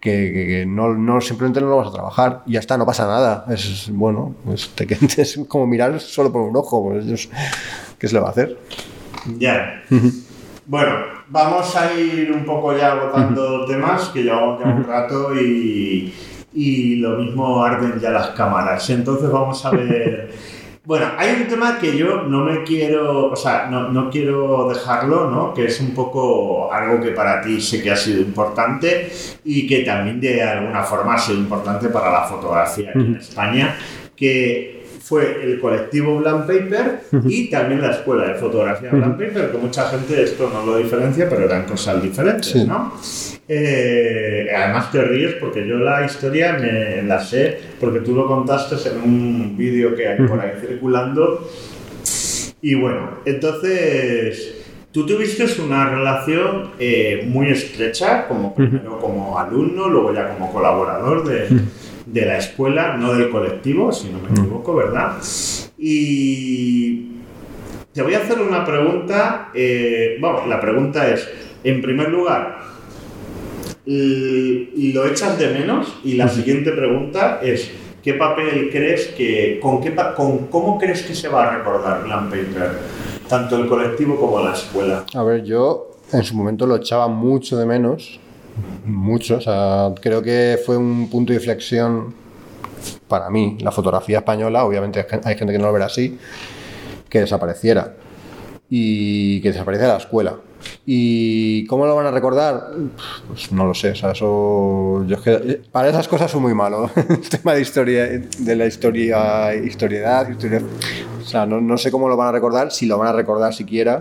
[0.00, 3.46] que, no, simplemente no lo vas a trabajar y ya está, no pasa nada.
[3.48, 4.70] Es bueno, es,
[5.18, 7.28] es como mirar solo por un ojo, pues,
[7.98, 8.58] ¿qué se le va a hacer?
[9.38, 9.82] Ya.
[10.66, 10.96] bueno,
[11.28, 16.12] vamos a ir un poco ya agotando temas, que llevamos ya un rato y,
[16.52, 18.90] y lo mismo arden ya las cámaras.
[18.90, 20.32] Entonces vamos a ver.
[20.86, 25.30] Bueno, hay un tema que yo no me quiero, o sea, no, no, quiero dejarlo,
[25.30, 25.54] ¿no?
[25.54, 29.10] Que es un poco algo que para ti sé que ha sido importante
[29.44, 33.78] y que también de alguna forma ha sido importante para la fotografía aquí en España,
[34.14, 39.58] que fue el colectivo Blank Paper y también la escuela de fotografía Blank Paper, que
[39.58, 42.94] mucha gente esto no lo diferencia, pero eran cosas diferentes, ¿no?
[43.46, 48.76] Eh, además te ríes porque yo la historia me la sé, porque tú lo contaste
[48.88, 51.50] en un vídeo que hay por ahí circulando.
[52.62, 54.54] Y bueno, entonces
[54.90, 61.28] tú tuviste una relación eh, muy estrecha, como primero como alumno, luego ya como colaborador
[61.28, 61.48] de
[62.14, 64.32] de la escuela, no del colectivo, si no me mm.
[64.32, 65.16] equivoco, ¿verdad?
[65.76, 67.08] Y
[67.92, 69.50] te voy a hacer una pregunta.
[69.52, 71.28] Eh, bueno, la pregunta es,
[71.64, 72.60] en primer lugar,
[73.84, 75.92] ¿lo echas de menos?
[76.04, 81.16] Y la siguiente pregunta es, ¿qué papel crees que, con, qué, con cómo crees que
[81.16, 82.78] se va a recordar Glam Paper?
[83.28, 85.04] Tanto el colectivo como la escuela.
[85.14, 88.20] A ver, yo en su momento lo echaba mucho de menos
[88.84, 89.36] mucho.
[89.36, 92.14] O sea, creo que fue un punto de inflexión
[93.08, 94.64] para mí, la fotografía española.
[94.64, 96.18] Obviamente hay gente que no lo verá así,
[97.08, 97.94] que desapareciera
[98.68, 100.36] y que desapareciera la escuela.
[100.86, 102.70] ¿Y cómo lo van a recordar?
[103.28, 103.90] Pues no lo sé.
[103.90, 105.16] O sea, eso, yo
[105.70, 106.90] para esas cosas soy muy malo.
[107.08, 110.62] El tema de historia, de la historia, historiedad, historia,
[111.20, 113.54] o sea, no, no sé cómo lo van a recordar, si lo van a recordar
[113.54, 114.00] siquiera.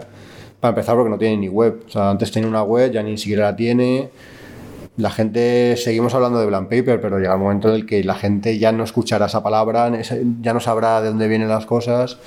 [0.59, 1.83] Para empezar, porque no tiene ni web.
[1.85, 4.09] O sea, antes tenía una web, ya ni siquiera la tiene
[4.95, 8.13] la gente, seguimos hablando de blank paper, pero llega el momento en el que la
[8.13, 9.91] gente ya no escuchará esa palabra,
[10.41, 12.19] ya no sabrá de dónde vienen las cosas,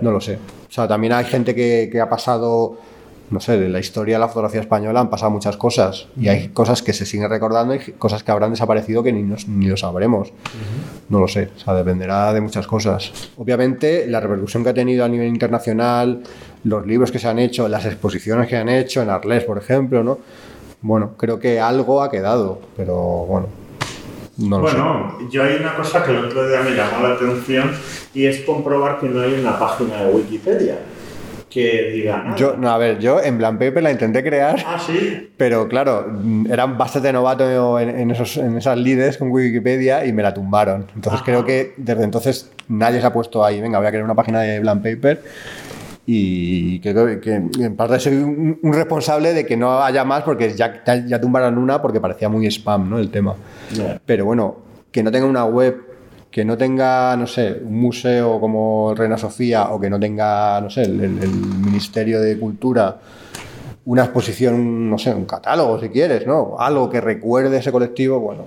[0.00, 0.38] no lo sé.
[0.68, 2.78] O sea, también hay gente que, ha pasado,
[3.28, 6.48] no sé, de la historia de la fotografía española han pasado muchas cosas y hay
[6.48, 10.32] cosas que se siguen recordando y cosas que habrán desaparecido que ni, ni lo sabremos.
[11.10, 13.12] No lo sé, o sea, dependerá de muchas cosas.
[13.36, 16.22] Obviamente, la repercusión que ha tenido a nivel internacional,
[16.64, 20.02] los libros que se han hecho, las exposiciones que han hecho en Arles, por ejemplo,
[20.02, 20.18] ¿no?
[20.84, 23.46] Bueno, creo que algo ha quedado, pero bueno.
[24.36, 27.70] No lo bueno, yo hay una cosa que el otro día me llamó la atención
[28.12, 30.76] y es comprobar que no hay una página de Wikipedia
[31.48, 32.36] que diga nada.
[32.36, 34.62] Yo, no, a ver, yo en Blank Paper la intenté crear.
[34.66, 35.32] Ah, sí.
[35.38, 36.06] Pero claro,
[36.50, 40.86] era bastante novato en, esos, en esas leads con Wikipedia y me la tumbaron.
[40.94, 44.16] Entonces creo que desde entonces nadie se ha puesto ahí, venga, voy a crear una
[44.16, 45.22] página de Blank Paper
[46.06, 50.82] y creo que, en parte soy un, responsable de que no haya más porque ya,
[51.06, 52.98] ya tumbaron una porque parecía muy spam ¿no?
[52.98, 53.34] el tema.
[54.04, 54.56] Pero bueno,
[54.90, 55.82] que no tenga una web,
[56.30, 60.68] que no tenga, no sé, un museo como Reina Sofía o que no tenga, no
[60.68, 61.30] sé, el,
[61.64, 62.98] Ministerio de Cultura
[63.86, 66.56] una exposición, no sé, un catálogo si quieres, ¿no?
[66.58, 68.44] Algo que recuerde ese colectivo, bueno,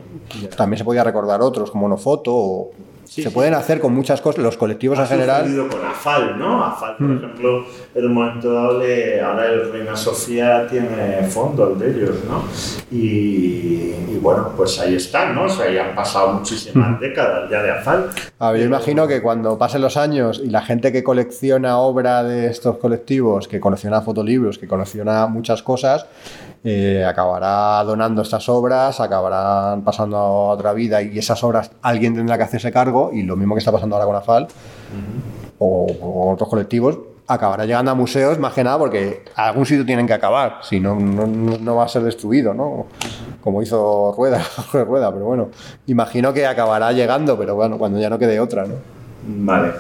[0.56, 2.72] También se podía recordar otros, como Nofoto o
[3.24, 5.68] se pueden hacer con muchas cosas, los colectivos en general.
[5.70, 6.64] con AFAL, ¿no?
[6.64, 7.18] AFAL, por mm.
[7.18, 7.66] ejemplo,
[7.96, 12.44] en un momento dado, ahora el Reina Sofía tiene fondos de ellos, ¿no?
[12.92, 15.44] Y, bueno, pues ahí están, ¿no?
[15.44, 17.00] O sea, ya han pasado muchísimas mm.
[17.00, 18.10] décadas ya de AFAL.
[18.40, 22.24] A ver, yo imagino que cuando pasen los años y la gente que colecciona obra
[22.24, 26.06] de estos colectivos, que colecciona fotolibros, que colecciona muchas cosas,
[26.70, 32.36] eh, acabará donando estas obras, acabarán pasando a otra vida y esas obras alguien tendrá
[32.36, 34.48] que hacerse cargo y lo mismo que está pasando ahora con AFAL
[35.60, 40.08] o, otros colectivos acabará llegando a museos más que nada porque a algún sitio tienen
[40.08, 42.88] que acabar, si no, no, va a ser destruido, ¿no?
[43.40, 44.44] Como hizo Rueda,
[44.74, 45.48] Rueda, pero bueno,
[45.86, 48.76] imagino que acabará llegando, pero bueno, cuando ya no quede otra, ¿no?
[49.26, 49.72] Vale.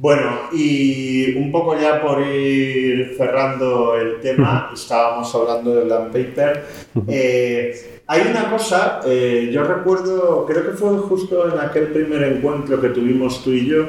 [0.00, 6.64] Bueno, y un poco ya por ir cerrando el tema, estábamos hablando del Land Paper.
[7.06, 12.80] Eh, hay una cosa, eh, yo recuerdo, creo que fue justo en aquel primer encuentro
[12.80, 13.88] que tuvimos tú y yo,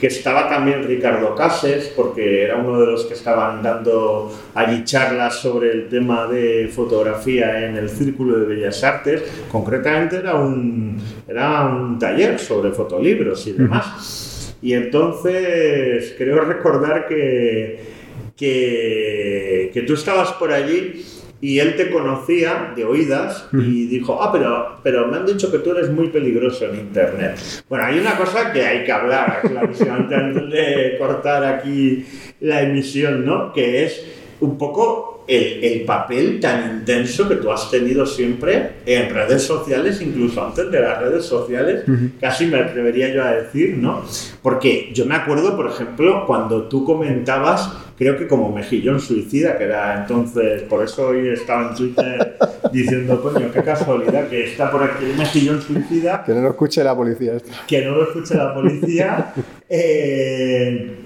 [0.00, 5.36] que estaba también Ricardo Cases, porque era uno de los que estaban dando allí charlas
[5.36, 9.22] sobre el tema de fotografía en el Círculo de Bellas Artes.
[9.52, 14.31] Concretamente era un, era un taller sobre fotolibros y demás.
[14.62, 17.80] Y entonces creo recordar que,
[18.36, 21.04] que, tú estabas por allí
[21.40, 25.58] y él te conocía de oídas y dijo, ah, pero, pero me han dicho que
[25.58, 27.36] tú eres muy peligroso en Internet.
[27.68, 32.06] Bueno, hay una cosa que hay que hablar clarísimamente antes de cortar aquí
[32.38, 33.52] la emisión, ¿no?
[33.52, 34.06] Que es
[34.38, 40.44] un poco el, papel tan intenso que tú has tenido siempre en redes sociales, incluso
[40.44, 41.84] antes de las redes sociales,
[42.20, 44.04] casi me atrevería yo a decir, ¿no?
[44.42, 49.64] Porque yo me acuerdo, por ejemplo, cuando tú comentabas, creo que como Mejillón Suicida, que
[49.64, 52.38] era entonces, por eso hoy estaba en Twitter
[52.72, 56.24] diciendo, coño, qué casualidad que está por aquí Mejillón Suicida.
[56.24, 57.34] Que no lo escuche la policía.
[57.36, 57.50] Esto.
[57.66, 59.32] Que no lo escuche la policía.
[59.68, 60.96] eh,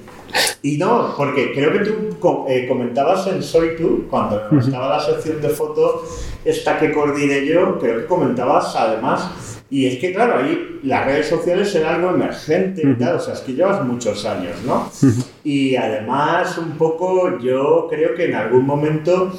[0.63, 2.16] y no, porque creo que tú
[2.49, 7.79] eh, comentabas en Soy Tú, cuando estaba la sección de fotos, esta que coordiné yo,
[7.79, 9.31] creo que comentabas además,
[9.69, 13.35] y es que claro, ahí las redes sociales eran algo emergente y tal, o sea,
[13.35, 14.89] es que llevas muchos años, ¿no?
[15.43, 19.33] Y además, un poco, yo creo que en algún momento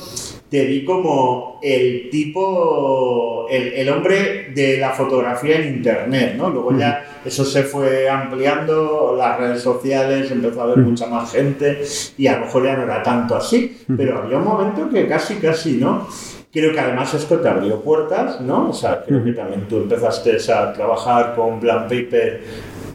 [0.50, 6.50] te vi como el tipo, el, hombre de la fotografía en Internet, ¿no?
[6.50, 11.82] Luego ya eso se fue ampliando, las redes sociales, empezó a haber mucha más gente
[12.18, 15.36] y a lo mejor ya no era tanto así, pero había un momento que casi,
[15.36, 16.08] casi, ¿no?
[16.52, 18.70] Creo que además esto te abrió puertas, ¿no?
[18.70, 22.42] O sea, creo que también tú empezaste a trabajar con Blank Paper,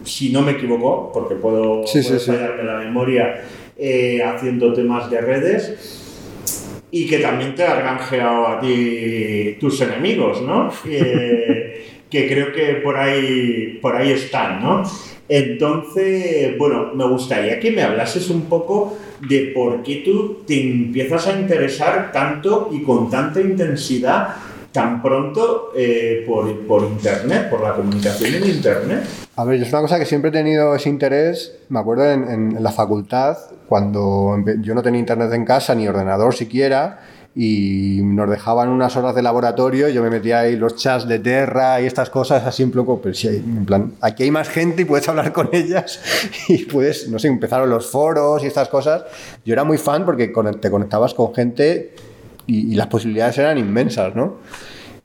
[0.05, 3.43] si no me equivoco, porque puedo, sí, la memoria,
[3.77, 6.02] eh, haciendo temas de redes
[6.93, 10.71] y que también te ha granjeado a ti tus enemigos, ¿no?
[10.85, 14.83] que creo que por ahí, por ahí están, ¿no?
[15.27, 21.27] Entonces, bueno, me gustaría que me hablases un poco de por qué tú te empiezas
[21.29, 24.37] a interesar tanto y con tanta intensidad
[24.73, 29.05] tan pronto eh, por, por, Internet, por la comunicación en Internet?
[29.37, 31.59] A ver, es una cosa que siempre he tenido ese interés.
[31.69, 33.37] Me acuerdo en, en, la facultad,
[33.69, 37.01] cuando yo no tenía Internet en casa, ni ordenador siquiera,
[37.35, 41.81] y nos dejaban unas horas de laboratorio, yo me metía ahí los chats de Terra
[41.81, 42.87] y estas cosas, así en plan,
[43.25, 46.01] en plan, aquí hay más gente y puedes hablar con ellas
[46.49, 49.05] y puedes, no sé, empezaron los foros y estas cosas.
[49.45, 51.95] Yo era muy fan porque te conectabas con gente
[52.47, 54.39] y, las posibilidades eran inmensas, ¿no?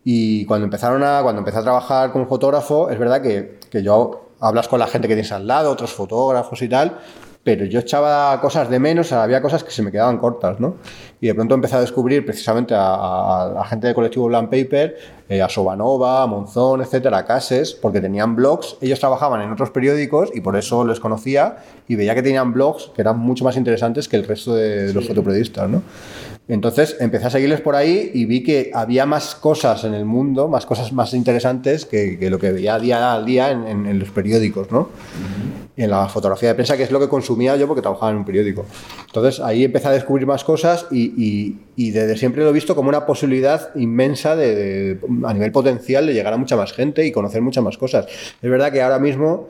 [0.03, 4.31] Y cuando empezaron a, cuando empecé a trabajar como fotógrafo, es verdad que, que yo
[4.39, 6.99] hablas con la gente que tienes al lado, otros fotógrafos y tal,
[7.43, 10.75] pero yo echaba cosas de menos, había cosas que se me quedaban cortas, ¿no?
[11.19, 14.97] Y de pronto empecé a descubrir precisamente a, gente del colectivo Blank Paper,
[15.29, 19.71] eh, a Sobanova, a Monzón, etcétera, a Cases, porque tenían blogs, ellos trabajaban en otros
[19.71, 21.57] periódicos y por eso les conocía
[21.87, 25.07] y veía que tenían blogs que eran mucho más interesantes que el resto de, los
[25.07, 25.81] fotoperiodistas, ¿no?
[26.47, 30.47] Entonces empecé a seguirles por ahí y vi que había más cosas en el mundo,
[30.47, 34.87] más cosas más interesantes que, lo que veía día a día en, los periódicos, ¿no?
[35.77, 38.25] en la fotografía de prensa, que es lo que consumía yo porque trabajaba en un
[38.25, 38.65] periódico.
[39.05, 41.06] Entonces ahí empecé a descubrir más cosas y,
[41.91, 46.33] desde siempre lo he visto como una posibilidad inmensa de, a nivel potencial de llegar
[46.33, 48.05] a mucha más gente y conocer muchas más cosas.
[48.41, 49.47] Es verdad que ahora mismo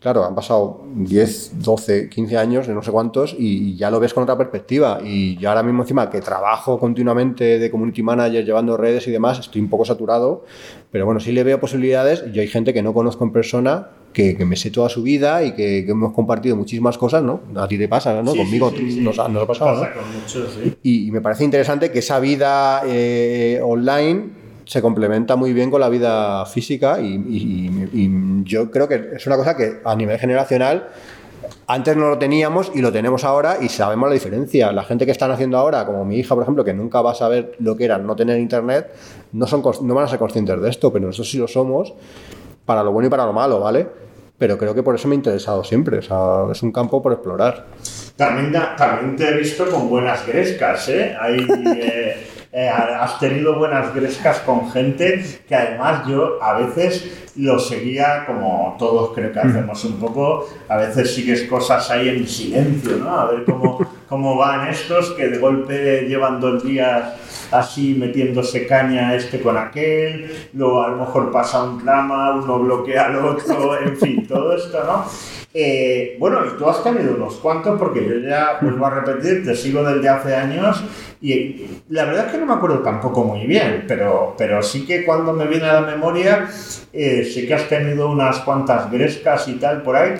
[0.00, 4.22] claro, han pasado 10, 12, 15 años, no sé cuántos, y ya lo ves con
[4.22, 5.00] otra perspectiva.
[5.02, 9.40] Y yo ahora mismo encima que trabajo continuamente de community manager, llevando redes y demás,
[9.40, 10.44] estoy un poco saturado,
[10.92, 12.24] pero bueno, sí le veo posibilidades.
[12.32, 15.52] Yo hay gente que no conozco en persona que, me sé toda su vida y
[15.52, 17.42] que, hemos compartido muchísimas cosas, ¿no?
[17.54, 18.34] A ti te pasa, ¿no?
[18.34, 19.88] Conmigo nos, ha, pasado, ¿no?
[20.82, 25.90] y, me parece interesante que esa vida eh, online se complementa muy bien con la
[25.90, 28.10] vida física y, y- y
[28.44, 30.88] yo creo que es una cosa que a nivel generacional
[31.66, 34.72] antes no lo teníamos y lo tenemos ahora y sabemos la diferencia.
[34.72, 37.14] La gente que están haciendo ahora, como mi hija, por ejemplo, que nunca va a
[37.14, 38.88] saber lo que era no tener internet,
[39.32, 41.92] no, son, no van a ser conscientes de esto, pero nosotros sí lo somos,
[42.64, 44.05] para lo bueno y para lo malo, ¿vale?
[44.38, 45.98] Pero creo que por eso me ha interesado siempre.
[45.98, 47.66] O sea, es un campo por explorar.
[48.16, 51.16] También, también te he visto con buenas grescas, ¿eh?
[51.20, 51.38] Hay,
[51.76, 58.24] eh, eh, has tenido buenas grescas con gente que además yo a veces lo seguía
[58.24, 63.10] como todos creo que hacemos un poco, a veces sigues cosas ahí en silencio, ¿no?
[63.10, 63.78] A ver cómo,
[64.08, 67.14] cómo van estos que de golpe llevan dos días
[67.50, 73.06] así metiéndose caña este con aquel, luego a lo mejor pasa un drama, uno bloquea
[73.06, 75.04] al otro, en fin, todo esto, ¿no?
[75.58, 79.54] Eh, bueno, y tú has tenido unos cuantos, porque yo ya vuelvo a repetir, te
[79.54, 80.84] sigo desde hace años
[81.22, 85.06] y la verdad es que no me acuerdo tampoco muy bien, pero, pero sí que
[85.06, 86.46] cuando me viene a la memoria,
[86.92, 90.16] eh, sé que has tenido unas cuantas grescas y tal por ahí.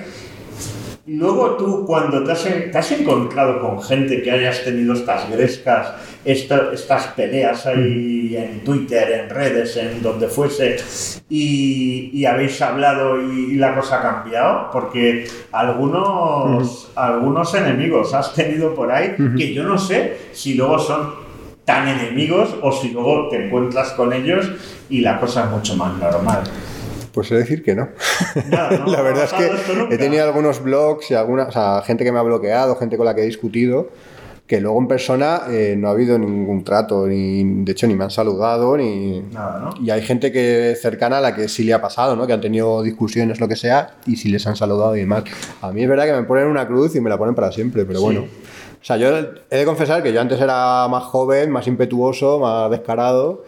[1.08, 5.92] Luego tú, cuando te has, te has encontrado con gente que hayas tenido estas grescas,
[6.24, 10.76] esta- estas peleas ahí en Twitter, en redes, en donde fuese,
[11.28, 18.34] y, y habéis hablado y, y la cosa ha cambiado, porque algunos, algunos enemigos has
[18.34, 21.14] tenido por ahí que yo no sé si luego son
[21.64, 24.50] tan enemigos o si luego te encuentras con ellos
[24.88, 26.42] y la cosa es mucho más normal.
[27.16, 27.88] Pues he de decir que no.
[28.50, 28.92] Nada, ¿no?
[28.92, 32.04] la verdad es ¿No ha que he tenido algunos blogs y alguna, o sea, gente
[32.04, 33.88] que me ha bloqueado, gente con la que he discutido,
[34.46, 38.04] que luego en persona eh, no ha habido ningún trato, ni de hecho ni me
[38.04, 39.20] han saludado, ni...
[39.32, 39.82] Nada, ¿no?
[39.82, 42.26] Y hay gente que cercana a la que sí le ha pasado, ¿no?
[42.26, 45.24] Que han tenido discusiones, lo que sea, y sí les han saludado y demás.
[45.62, 47.86] A mí es verdad que me ponen una cruz y me la ponen para siempre,
[47.86, 48.04] pero Sí.
[48.04, 48.20] bueno.
[48.20, 49.08] O sea, yo
[49.50, 53.44] he de confesar que yo antes era más joven, más impetuoso, más descarado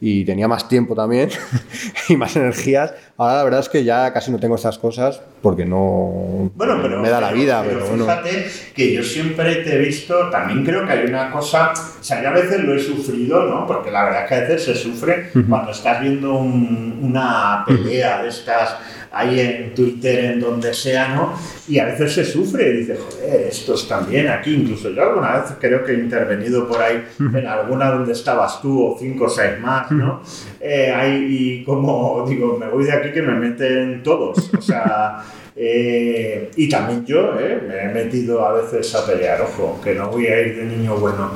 [0.00, 1.30] y tenía más tiempo también
[2.08, 2.94] y más energías.
[3.16, 7.00] Ahora la verdad es que ya casi no tengo estas cosas porque no Bueno, pero
[7.00, 8.04] me da la pero- vida, pero, bueno.
[8.04, 12.22] fíjate que yo siempre te he visto, también creo que hay una cosa, o sea,
[12.22, 13.66] yo a veces lo he sufrido, ¿no?
[13.66, 18.22] Porque la verdad es que a veces se sufre cuando estás viendo un- una pelea
[18.22, 18.76] de estas
[19.16, 21.32] ahí en Twitter, en donde sea, ¿no?
[21.68, 25.52] Y a veces se sufre y dices, joder, estos también aquí, incluso yo alguna vez
[25.60, 29.58] creo que he intervenido por ahí en alguna donde estabas tú o cinco o seis
[29.60, 30.22] más, ¿no?
[30.60, 35.24] Eh, ahí, y como digo, me voy de aquí que me meten todos, o sea...
[35.58, 40.10] Eh, y también yo eh, me he metido a veces a pelear, ojo, que no
[40.10, 41.32] voy a ir de niño bueno.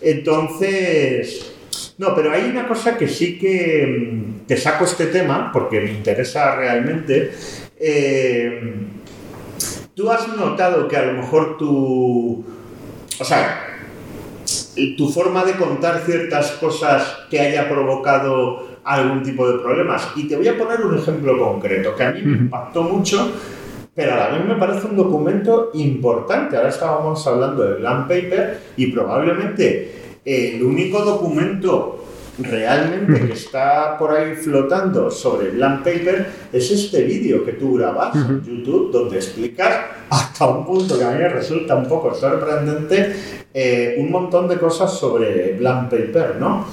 [0.00, 1.53] Entonces,
[1.98, 5.92] no, pero hay una cosa que sí que mm, te saco este tema porque me
[5.92, 7.32] interesa realmente.
[7.78, 8.74] Eh,
[9.94, 12.44] Tú has notado que a lo mejor tu.
[13.20, 13.78] O sea,
[14.96, 20.10] tu forma de contar ciertas cosas te haya provocado algún tipo de problemas.
[20.16, 23.30] Y te voy a poner un ejemplo concreto que a mí me impactó mucho,
[23.94, 26.56] pero a la vez me parece un documento importante.
[26.56, 32.04] Ahora estábamos hablando del Land Paper y probablemente el único documento
[32.38, 38.14] realmente que está por ahí flotando sobre el Paper es este vídeo que tú grabas
[38.16, 43.14] en YouTube donde explicas hasta un punto que a mí me resulta un poco sorprendente
[43.52, 46.66] eh, un montón de cosas sobre Blank Paper, ¿no?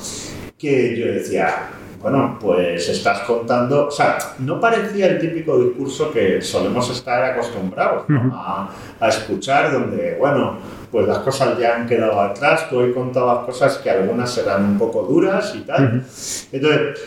[0.57, 1.69] Que yo decía,
[2.01, 8.09] bueno, pues estás contando, o sea, no parecía el típico discurso que solemos estar acostumbrados
[8.09, 8.31] ¿no?
[8.33, 10.57] a, a escuchar, donde, bueno,
[10.91, 14.77] pues las cosas ya han quedado atrás, tú hoy contabas cosas que algunas serán un
[14.77, 16.03] poco duras y tal.
[16.51, 16.99] Entonces,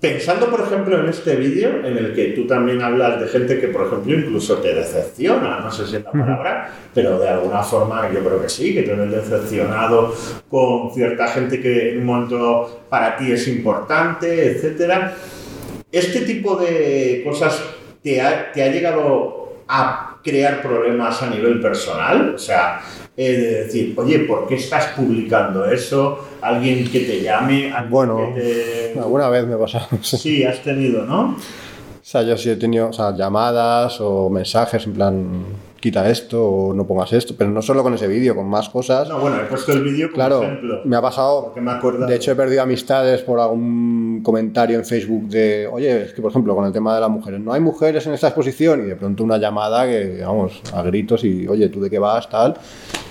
[0.00, 3.66] Pensando, por ejemplo, en este vídeo en el que tú también hablas de gente que,
[3.66, 8.08] por ejemplo, incluso te decepciona, no sé si es la palabra, pero de alguna forma
[8.12, 10.14] yo creo que sí, que te ves decepcionado
[10.48, 15.14] con cierta gente que en un momento para ti es importante, etcétera.
[15.90, 17.60] ¿Este tipo de cosas
[18.00, 22.34] te ha, te ha llegado a crear problemas a nivel personal?
[22.34, 22.80] O sea,
[23.16, 26.24] eh, de decir, oye, ¿por qué estás publicando eso?
[26.40, 27.72] ¿Alguien que te llame?
[27.72, 28.98] ¿Alguien Bueno, que te...
[29.00, 29.86] alguna vez me ha pasado.
[30.02, 31.30] Sí, has tenido, ¿no?
[31.30, 35.44] O sea, yo sí he tenido o sea, llamadas o mensajes en plan,
[35.80, 39.08] quita esto o no pongas esto, pero no solo con ese vídeo, con más cosas.
[39.08, 40.80] No, bueno, he puesto el vídeo como claro, ejemplo.
[40.84, 41.54] me ha pasado.
[41.56, 42.06] Me.
[42.06, 46.30] De hecho, he perdido amistades por algún comentario en Facebook de, oye, es que por
[46.30, 48.96] ejemplo, con el tema de las mujeres, no hay mujeres en esta exposición, y de
[48.96, 52.28] pronto una llamada que, vamos, a gritos y, oye, ¿tú de qué vas?
[52.28, 52.54] Tal.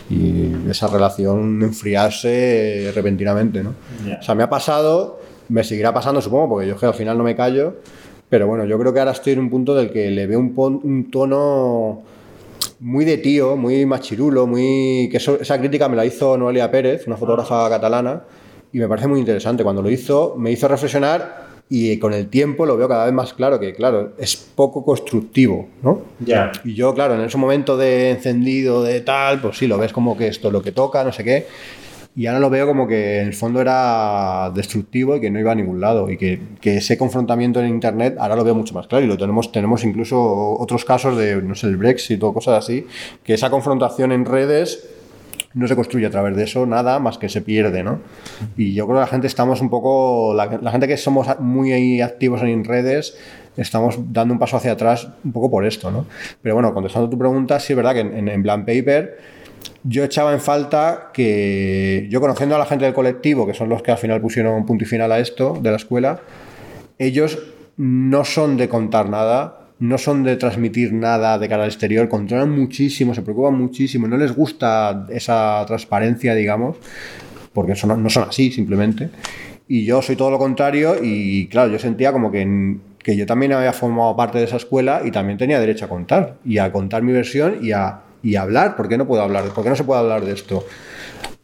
[0.10, 3.74] Y esa relación enfriarse repentinamente, ¿no?
[4.06, 4.20] Ya.
[4.20, 5.20] O sea, me ha pasado,
[5.50, 7.76] me seguirá pasando, supongo, porque yo es que al final no me callo.
[8.30, 10.54] Pero bueno, yo creo que ahora estoy en un punto del que le veo un,
[10.84, 12.04] un tono
[12.80, 15.08] muy de tío, muy machirulo, muy.
[15.12, 18.24] que eso- esa crítica me la hizo Noelia Pérez, una fotógrafa catalana,
[18.74, 19.64] y me parece muy interesante.
[19.64, 23.34] Cuando lo hizo, me hizo reflexionar y con el tiempo lo veo cada vez más
[23.34, 26.02] claro que, claro, es poco constructivo, ¿no?
[26.20, 26.52] Ya.
[26.64, 30.18] Y yo, claro, en ese momento de encendido, de tal, pues sí, lo ves como
[30.18, 31.46] que esto es lo que toca, no sé qué.
[32.18, 35.52] Y ahora lo veo como que en el fondo era destructivo y que no iba
[35.52, 36.10] a ningún lado.
[36.10, 39.06] Y que, ese confrontamiento en Internet ahora lo veo mucho más claro.
[39.06, 42.88] Y lo tenemos, tenemos incluso otros casos de, no sé, el Brexit o cosas así,
[43.24, 44.90] que esa confrontación en redes
[45.54, 48.00] no se construye a través de eso nada más que se pierde, ¿no?
[48.58, 52.42] Y yo creo que la gente estamos un poco, la, gente que somos muy activos
[52.42, 53.16] en redes,
[53.58, 56.08] estamos dando un paso hacia atrás un poco por esto, ¿no?
[56.42, 59.37] Pero bueno, contestando tu pregunta, sí es verdad que en, en Blank Paper
[59.88, 63.82] yo echaba en falta que, yo conociendo a la gente del colectivo, que son los
[63.82, 66.20] que al final pusieron punto y final a esto de la escuela,
[66.98, 67.40] ellos
[67.78, 72.52] no son de contar nada, no son de transmitir nada de cara al exterior, controlan
[72.52, 76.78] muchísimo, se preocupan muchísimo, no les gusta esa transparencia, digamos,
[77.54, 79.10] porque son, no son así simplemente.
[79.70, 83.54] Y yo soy todo lo contrario y claro, yo sentía como que, que yo también
[83.54, 87.04] había formado parte de esa escuela y también tenía derecho a contar, y a contar
[87.04, 88.76] mi versión y a, y hablar.
[88.76, 89.46] ¿Por qué no puedo hablar?
[89.50, 90.66] ¿Por qué no se puede hablar de esto?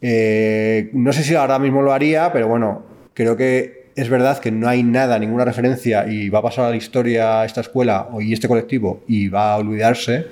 [0.00, 2.82] Eh, no sé si ahora mismo lo haría, pero bueno,
[3.14, 6.70] creo que es verdad que no hay nada, ninguna referencia y va a pasar a
[6.70, 10.26] la historia esta escuela y este colectivo y va a olvidarse.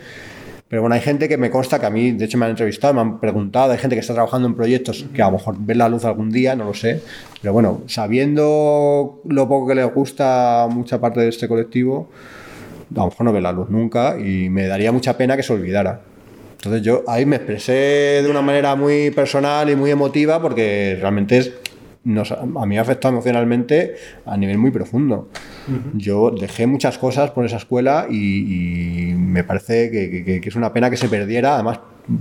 [0.69, 2.95] Pero bueno, hay gente que me consta que a mí, de hecho me han entrevistado,
[2.95, 5.77] me han preguntado, hay gente que está trabajando en proyectos que a lo mejor ven
[5.77, 7.03] la luz algún día, no lo sé.
[7.43, 12.09] Pero bueno, sabiendo lo poco que les gusta a mucha parte de este colectivo,
[12.97, 15.53] a lo mejor no ve la luz nunca y me daría mucha pena que se
[15.53, 16.01] olvidara.
[16.63, 21.39] Entonces yo ahí me expresé de una manera muy personal y muy emotiva porque realmente
[21.39, 21.53] es,
[22.05, 25.29] nos, a mí me ha afectado emocionalmente a nivel muy profundo.
[25.95, 30.55] Yo dejé muchas cosas por esa escuela y, y me parece que, que, que, es
[30.55, 31.81] una pena que se perdiera, además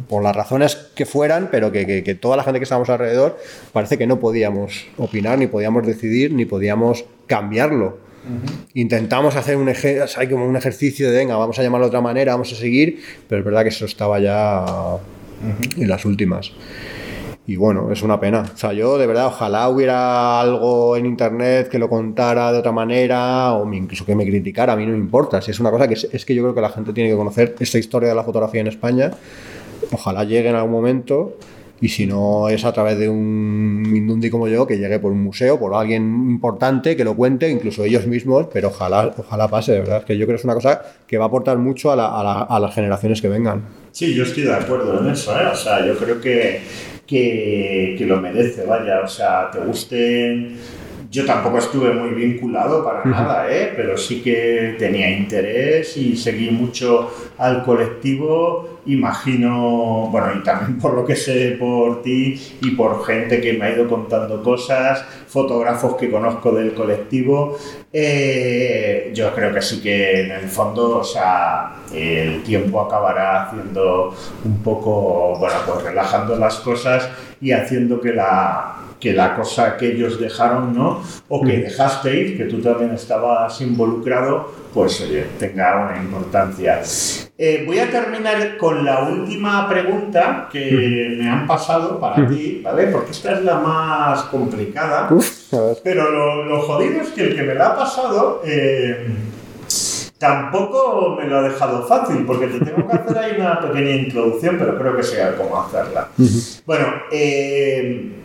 [0.09, 3.37] por las razones que fueran, pero que, que, toda la gente que estábamos alrededor
[3.73, 7.99] parece que no podíamos opinar, ni podíamos decidir, ni podíamos cambiarlo.
[8.23, 8.69] Uh -huh.
[8.75, 12.01] Intentamos hacer un, ejer hay como un ejercicio de, venga, vamos a llamarlo de otra
[12.01, 15.81] manera, vamos a seguir, pero es verdad que eso estaba ya uh -huh.
[15.81, 16.51] en las últimas.
[17.47, 18.45] Y bueno, es una pena.
[18.53, 22.71] O sea, yo de verdad, ojalá hubiera algo en internet que lo contara de otra
[22.71, 25.41] manera o incluso que me criticara, a mí no me importa.
[25.41, 27.15] Si es una cosa que es, es que yo creo que la gente tiene que
[27.15, 29.11] conocer esta historia de la fotografía en España.
[29.91, 31.35] Ojalá llegue en algún momento
[31.81, 35.23] y si no es a través de un Mindundi como yo, que llegue por un
[35.23, 39.79] museo, por alguien importante que lo cuente, incluso ellos mismos, pero ojalá, ojalá pase, de
[39.79, 42.19] verdad, que yo creo que es una cosa que va a aportar mucho a, la,
[42.19, 43.63] a, la, las generaciones que vengan.
[43.91, 45.47] Sí, yo estoy de acuerdo en eso, ¿eh?
[45.51, 46.61] o sea, yo creo que,
[47.07, 50.57] que, que lo merece, vaya, o sea, te gusten
[51.11, 53.73] yo tampoco estuve muy vinculado para nada, ¿eh?
[53.75, 58.79] pero sí que tenía interés y seguí mucho al colectivo.
[58.85, 63.65] Imagino, bueno, y también por lo que sé por ti y por gente que me
[63.65, 67.57] ha ido contando cosas, fotógrafos que conozco del colectivo,
[67.91, 74.15] eh, yo creo que sí que en el fondo, o sea, el tiempo acabará haciendo
[74.45, 77.09] un poco, bueno, pues relajando las cosas
[77.41, 81.01] y haciendo que la que la cosa que ellos dejaron, ¿no?
[81.27, 86.81] O que dejasteis, que tú también estabas involucrado, pues oye, tenga una importancia.
[87.37, 92.87] Eh, voy a terminar con la última pregunta que me han pasado para ti, ¿vale?
[92.87, 95.09] Porque esta es la más complicada,
[95.83, 98.41] pero lo, lo, jodido es que el que me la ha pasado...
[98.45, 99.07] Eh,
[100.19, 104.55] tampoco me lo ha dejado fácil, porque te tengo que hacer ahí una pequeña introducción,
[104.59, 106.09] pero creo que sé cómo hacerla.
[106.67, 108.20] Bueno, eh,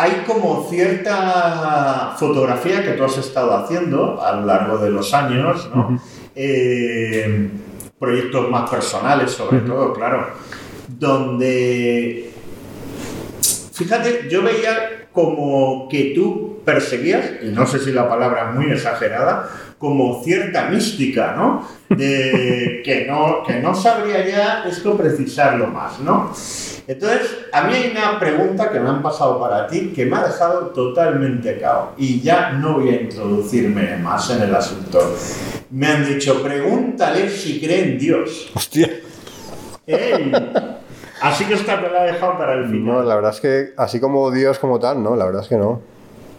[0.00, 5.68] hay como cierta fotografía que tú has estado haciendo a lo largo de los años,
[5.74, 5.80] ¿no?
[5.80, 6.00] Uh -huh.
[6.34, 7.50] eh,
[7.98, 9.66] proyectos más personales sobre uh -huh.
[9.66, 10.28] todo, claro,
[10.88, 12.30] donde,
[13.74, 18.70] fíjate, yo veía como que tú perseguías, y no sé si la palabra es muy
[18.72, 21.66] exagerada, como cierta mística, ¿no?
[21.88, 26.32] De que no, que no sabría ya esto precisarlo más, ¿no?
[26.86, 30.24] Entonces, a mí hay una pregunta que me han pasado para ti que me ha
[30.24, 35.16] dejado totalmente cao y ya no voy a introducirme más en el asunto.
[35.70, 38.50] Me han dicho, pregúntale si cree en Dios.
[38.54, 38.90] Hostia.
[39.86, 40.32] ¡Ey!
[41.22, 42.84] Así que esta me la he dejado para el final.
[42.84, 45.56] No, la verdad es que así como Dios como tal, no, la verdad es que
[45.56, 45.80] no.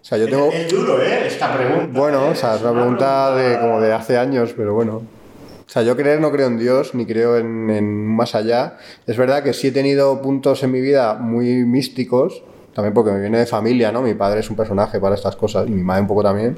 [0.02, 0.52] O sea, yo tengo...
[0.52, 1.28] Es, es duro, ¿eh?
[1.28, 2.00] Esta pregunta.
[2.00, 2.30] Bueno, ¿eh?
[2.30, 4.96] o sea, es una pregunta, pregunta de como de hace años, pero bueno.
[4.96, 8.78] O sea, yo creer no creo en Dios, ni creo en, en, más allá.
[9.06, 13.22] Es verdad que sí he tenido puntos en mi vida muy místicos, también porque me
[13.22, 14.02] viene de familia, ¿no?
[14.02, 16.56] Mi padre es un personaje para estas cosas y mi madre un poco también.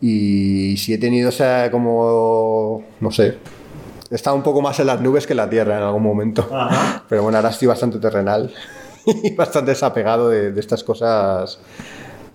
[0.00, 3.36] Y sí he tenido, o sea, como, no sé,
[4.10, 6.48] he estado un poco más en las nubes que en la tierra en algún momento.
[6.52, 7.04] Ajá.
[7.08, 8.52] Pero bueno, ahora estoy bastante terrenal.
[9.06, 11.60] y bastante desapegado de, de estas cosas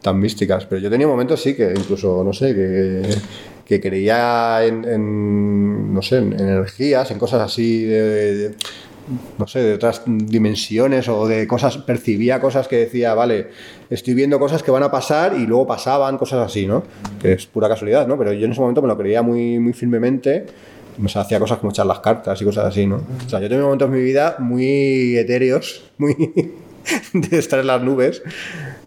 [0.02, 0.66] tan místicas.
[0.66, 3.02] Pero yo tenía momentos, sí, que incluso, no sé, que,
[3.66, 8.56] que creía en, en, no sé, en energías, en cosas así de, de-
[9.38, 13.48] no sé, de otras dimensiones o de cosas, percibía cosas que decía, vale,
[13.90, 16.84] estoy viendo cosas que van a pasar y luego pasaban, cosas así, ¿no?
[17.22, 18.18] Que es pura casualidad, ¿no?
[18.18, 20.46] Pero yo en ese momento me lo creía muy, muy firmemente.
[21.04, 23.02] O sea, hacía cosas como echar las cartas y cosas así, ¿no?
[23.26, 26.16] O sea, yo tengo momentos en mi vida muy etéreos, muy
[27.14, 28.22] de estar en las nubes,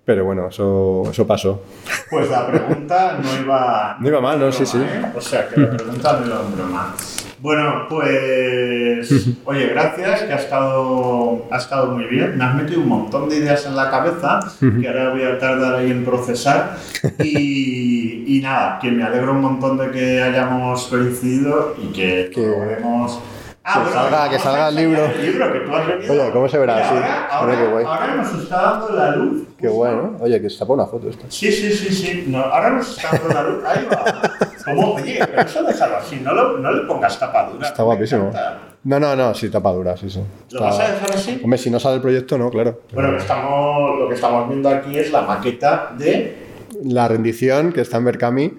[0.05, 1.63] pero bueno, eso, eso pasó.
[2.11, 3.97] Pues la pregunta no iba...
[4.01, 4.53] No iba mal, ¿no?
[4.53, 4.79] Sí, sí.
[4.79, 5.05] ¿eh?
[5.17, 6.95] O sea, que la pregunta no iba en broma.
[7.41, 9.29] Bueno, pues...
[9.45, 12.37] Oye, gracias, que ha estado, ha estado muy bien.
[12.39, 14.41] Me has metido un montón de ideas en la cabeza
[14.81, 16.77] que ahora voy a tardar ahí en procesar.
[17.23, 22.47] Y, y nada, que me alegro un montón de que hayamos coincidido y que Que-
[22.47, 23.21] logremos...
[23.67, 25.05] Ah, que salga- que salga el libro.
[25.07, 26.13] enseñar El libro que tú has venido.
[26.13, 26.75] Oye, ¿cómo se verá?
[26.75, 27.27] Mira, Sí.
[27.31, 27.85] Ahora, qué guay.
[27.87, 29.43] ahora nos está dando la luz.
[29.59, 29.79] Qué justo.
[29.79, 30.17] bueno.
[30.21, 31.25] Oye, que está para una foto esto.
[31.31, 32.25] Sí, sí, sí, sí.
[32.29, 33.65] No, ahora nos está dando la luz.
[33.65, 34.05] Ahí va.
[34.67, 34.95] ¿Cómo?
[34.95, 36.21] Oye, pero eso déjalo así.
[36.23, 37.67] No, lo- no le pongas tapadura.
[37.69, 38.31] Está guapísimo.
[38.85, 40.21] No, no, no, sí, tapadura, sí, sí.
[40.51, 41.41] ¿Lo vas a dejar así?
[41.43, 42.81] Hombre, si no sale el proyecto, no, claro.
[42.93, 46.45] Bueno, lo que estamos, lo que estamos viendo aquí es la maqueta de.
[46.85, 48.53] La rendición que está en Berkami.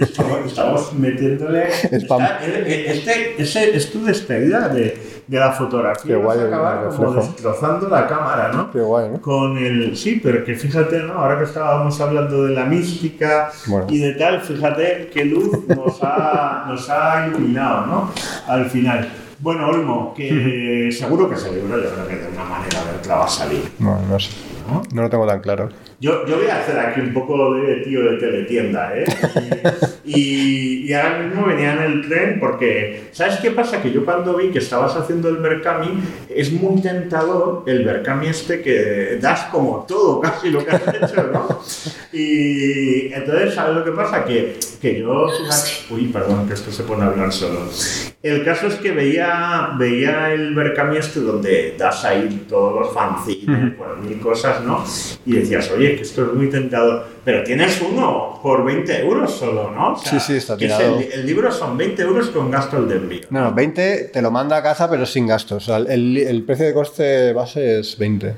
[0.00, 1.70] Estamos, estamos metiéndole.
[1.72, 2.22] Spam.
[2.22, 6.16] Está- eh, Este, ese es tu despedida de, de la fotografía.
[6.16, 8.70] Qué guay Vas a acabar como destrozando la cámara, ¿no?
[8.70, 9.20] Qué guay, ¿no?
[9.20, 9.96] Con el.
[9.96, 11.14] Sí, pero que fíjate, ¿no?
[11.14, 13.86] Ahora que estábamos hablando de la mística Bueno.
[13.90, 18.10] y de tal, fíjate qué luz nos ha, nos ha iluminado, ¿no?
[18.46, 19.08] Al final.
[19.38, 23.16] Bueno, Olmo, que seguro que ese libro yo creo que de una manera u otra
[23.16, 23.70] va a salir.
[23.78, 24.30] No, no sé.
[24.68, 24.82] ¿No?
[24.92, 25.68] No lo tengo tan claro.
[26.00, 29.04] Yo, yo voy a hacer aquí un poco de tío de teletienda, ¿eh?
[30.04, 33.82] Y, y ahora mismo venía en el tren porque, ¿sabes qué pasa?
[33.82, 38.60] Que yo cuando vi que estabas haciendo el Berkami, es muy tentador el Berkami este
[38.60, 41.60] que das como todo casi lo que has hecho, ¿no?
[42.12, 44.24] Y entonces, ¿sabes lo que pasa?
[44.24, 45.28] Que, que yo,
[45.90, 47.60] uy, perdón, que esto se pone a hablar solo.
[48.22, 53.76] El caso es que veía, veía el Berkami este donde das ahí todos los fanzines,
[53.78, 54.84] bueno, mil cosas, ¿no?
[55.24, 57.06] Y decías, oye, que esto es muy tentador.
[57.24, 59.92] Pero tienes uno por 20 euros solo, ¿no?
[59.92, 63.20] O Sí, sí, está que El, el libro son 20 euros con gasto de envío.
[63.30, 65.64] No, no, 20 te lo manda a casa, pero sin gastos.
[65.64, 68.34] O sea, el, el precio de coste base es 20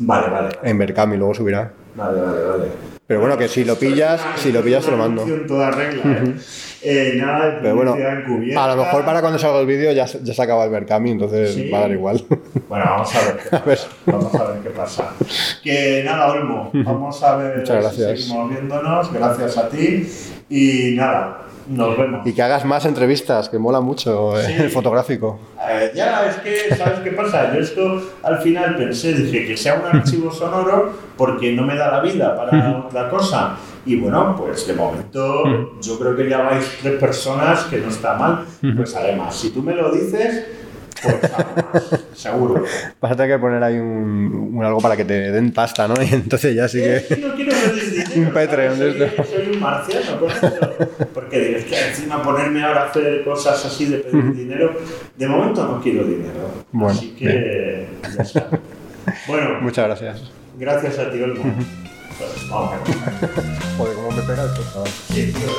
[0.00, 0.48] Vale, vale.
[0.62, 1.72] en Berkami, luego subirá.
[1.94, 2.64] Vale, vale, vale.
[3.06, 5.22] Pero bueno, que si lo pillas, si lo pillas te lo mando.
[5.24, 6.34] En toda regla, ¿eh?
[6.82, 8.64] Eh, nada de Pero bueno, encubierta.
[8.64, 11.10] a lo mejor para cuando salga el vídeo ya, se- ya se acaba el Berkami,
[11.10, 11.68] entonces Sí.
[11.70, 12.24] va a dar igual.
[12.68, 13.78] Bueno, vamos a ver qué A ver.
[13.78, 13.88] pasa.
[14.06, 15.10] Vamos a ver qué pasa.
[15.62, 18.20] Que nada, Olmo, vamos a ver Muchas si gracias.
[18.22, 19.12] seguimos viéndonos.
[19.12, 20.08] Gracias a ti.
[20.48, 22.26] Y nada, nos vemos.
[22.26, 24.52] Y que hagas más entrevistas, que mola mucho eh, Sí.
[24.64, 25.38] el fotográfico.
[25.68, 27.52] Eh, ya, es que, ¿sabes qué pasa?
[27.54, 31.90] Yo esto al final pensé, dije que sea un archivo sonoro porque no me da
[31.90, 33.56] la vida para otra cosa.
[33.86, 35.44] Y bueno, pues de momento
[35.80, 38.44] yo creo que ya vais tres personas, que no está mal.
[38.76, 40.46] Pues además, si tú me lo dices,
[41.02, 42.64] pues algo más, seguro.
[43.00, 45.94] Vas a tener que poner ahí un, un algo para que te den pasta, ¿no?
[46.02, 47.16] Y entonces ya sí que...
[47.20, 47.52] no quiero.
[48.20, 50.88] Un Patreon soy, soy un marciano esto.
[51.14, 54.74] Porque digo, es que encima ponerme ahora a hacer cosas así de pedir dinero,
[55.16, 56.48] de momento no quiero dinero.
[56.72, 57.86] Bueno, así que
[58.16, 58.48] ya está.
[59.26, 60.22] Bueno, Muchas gracias.
[60.58, 61.42] gracias a ti, Olmo.
[62.18, 62.86] Pues, vamos a ver.
[63.76, 64.88] Joder, cómo me pega esto, chaval.
[64.88, 65.50] Sí, tío,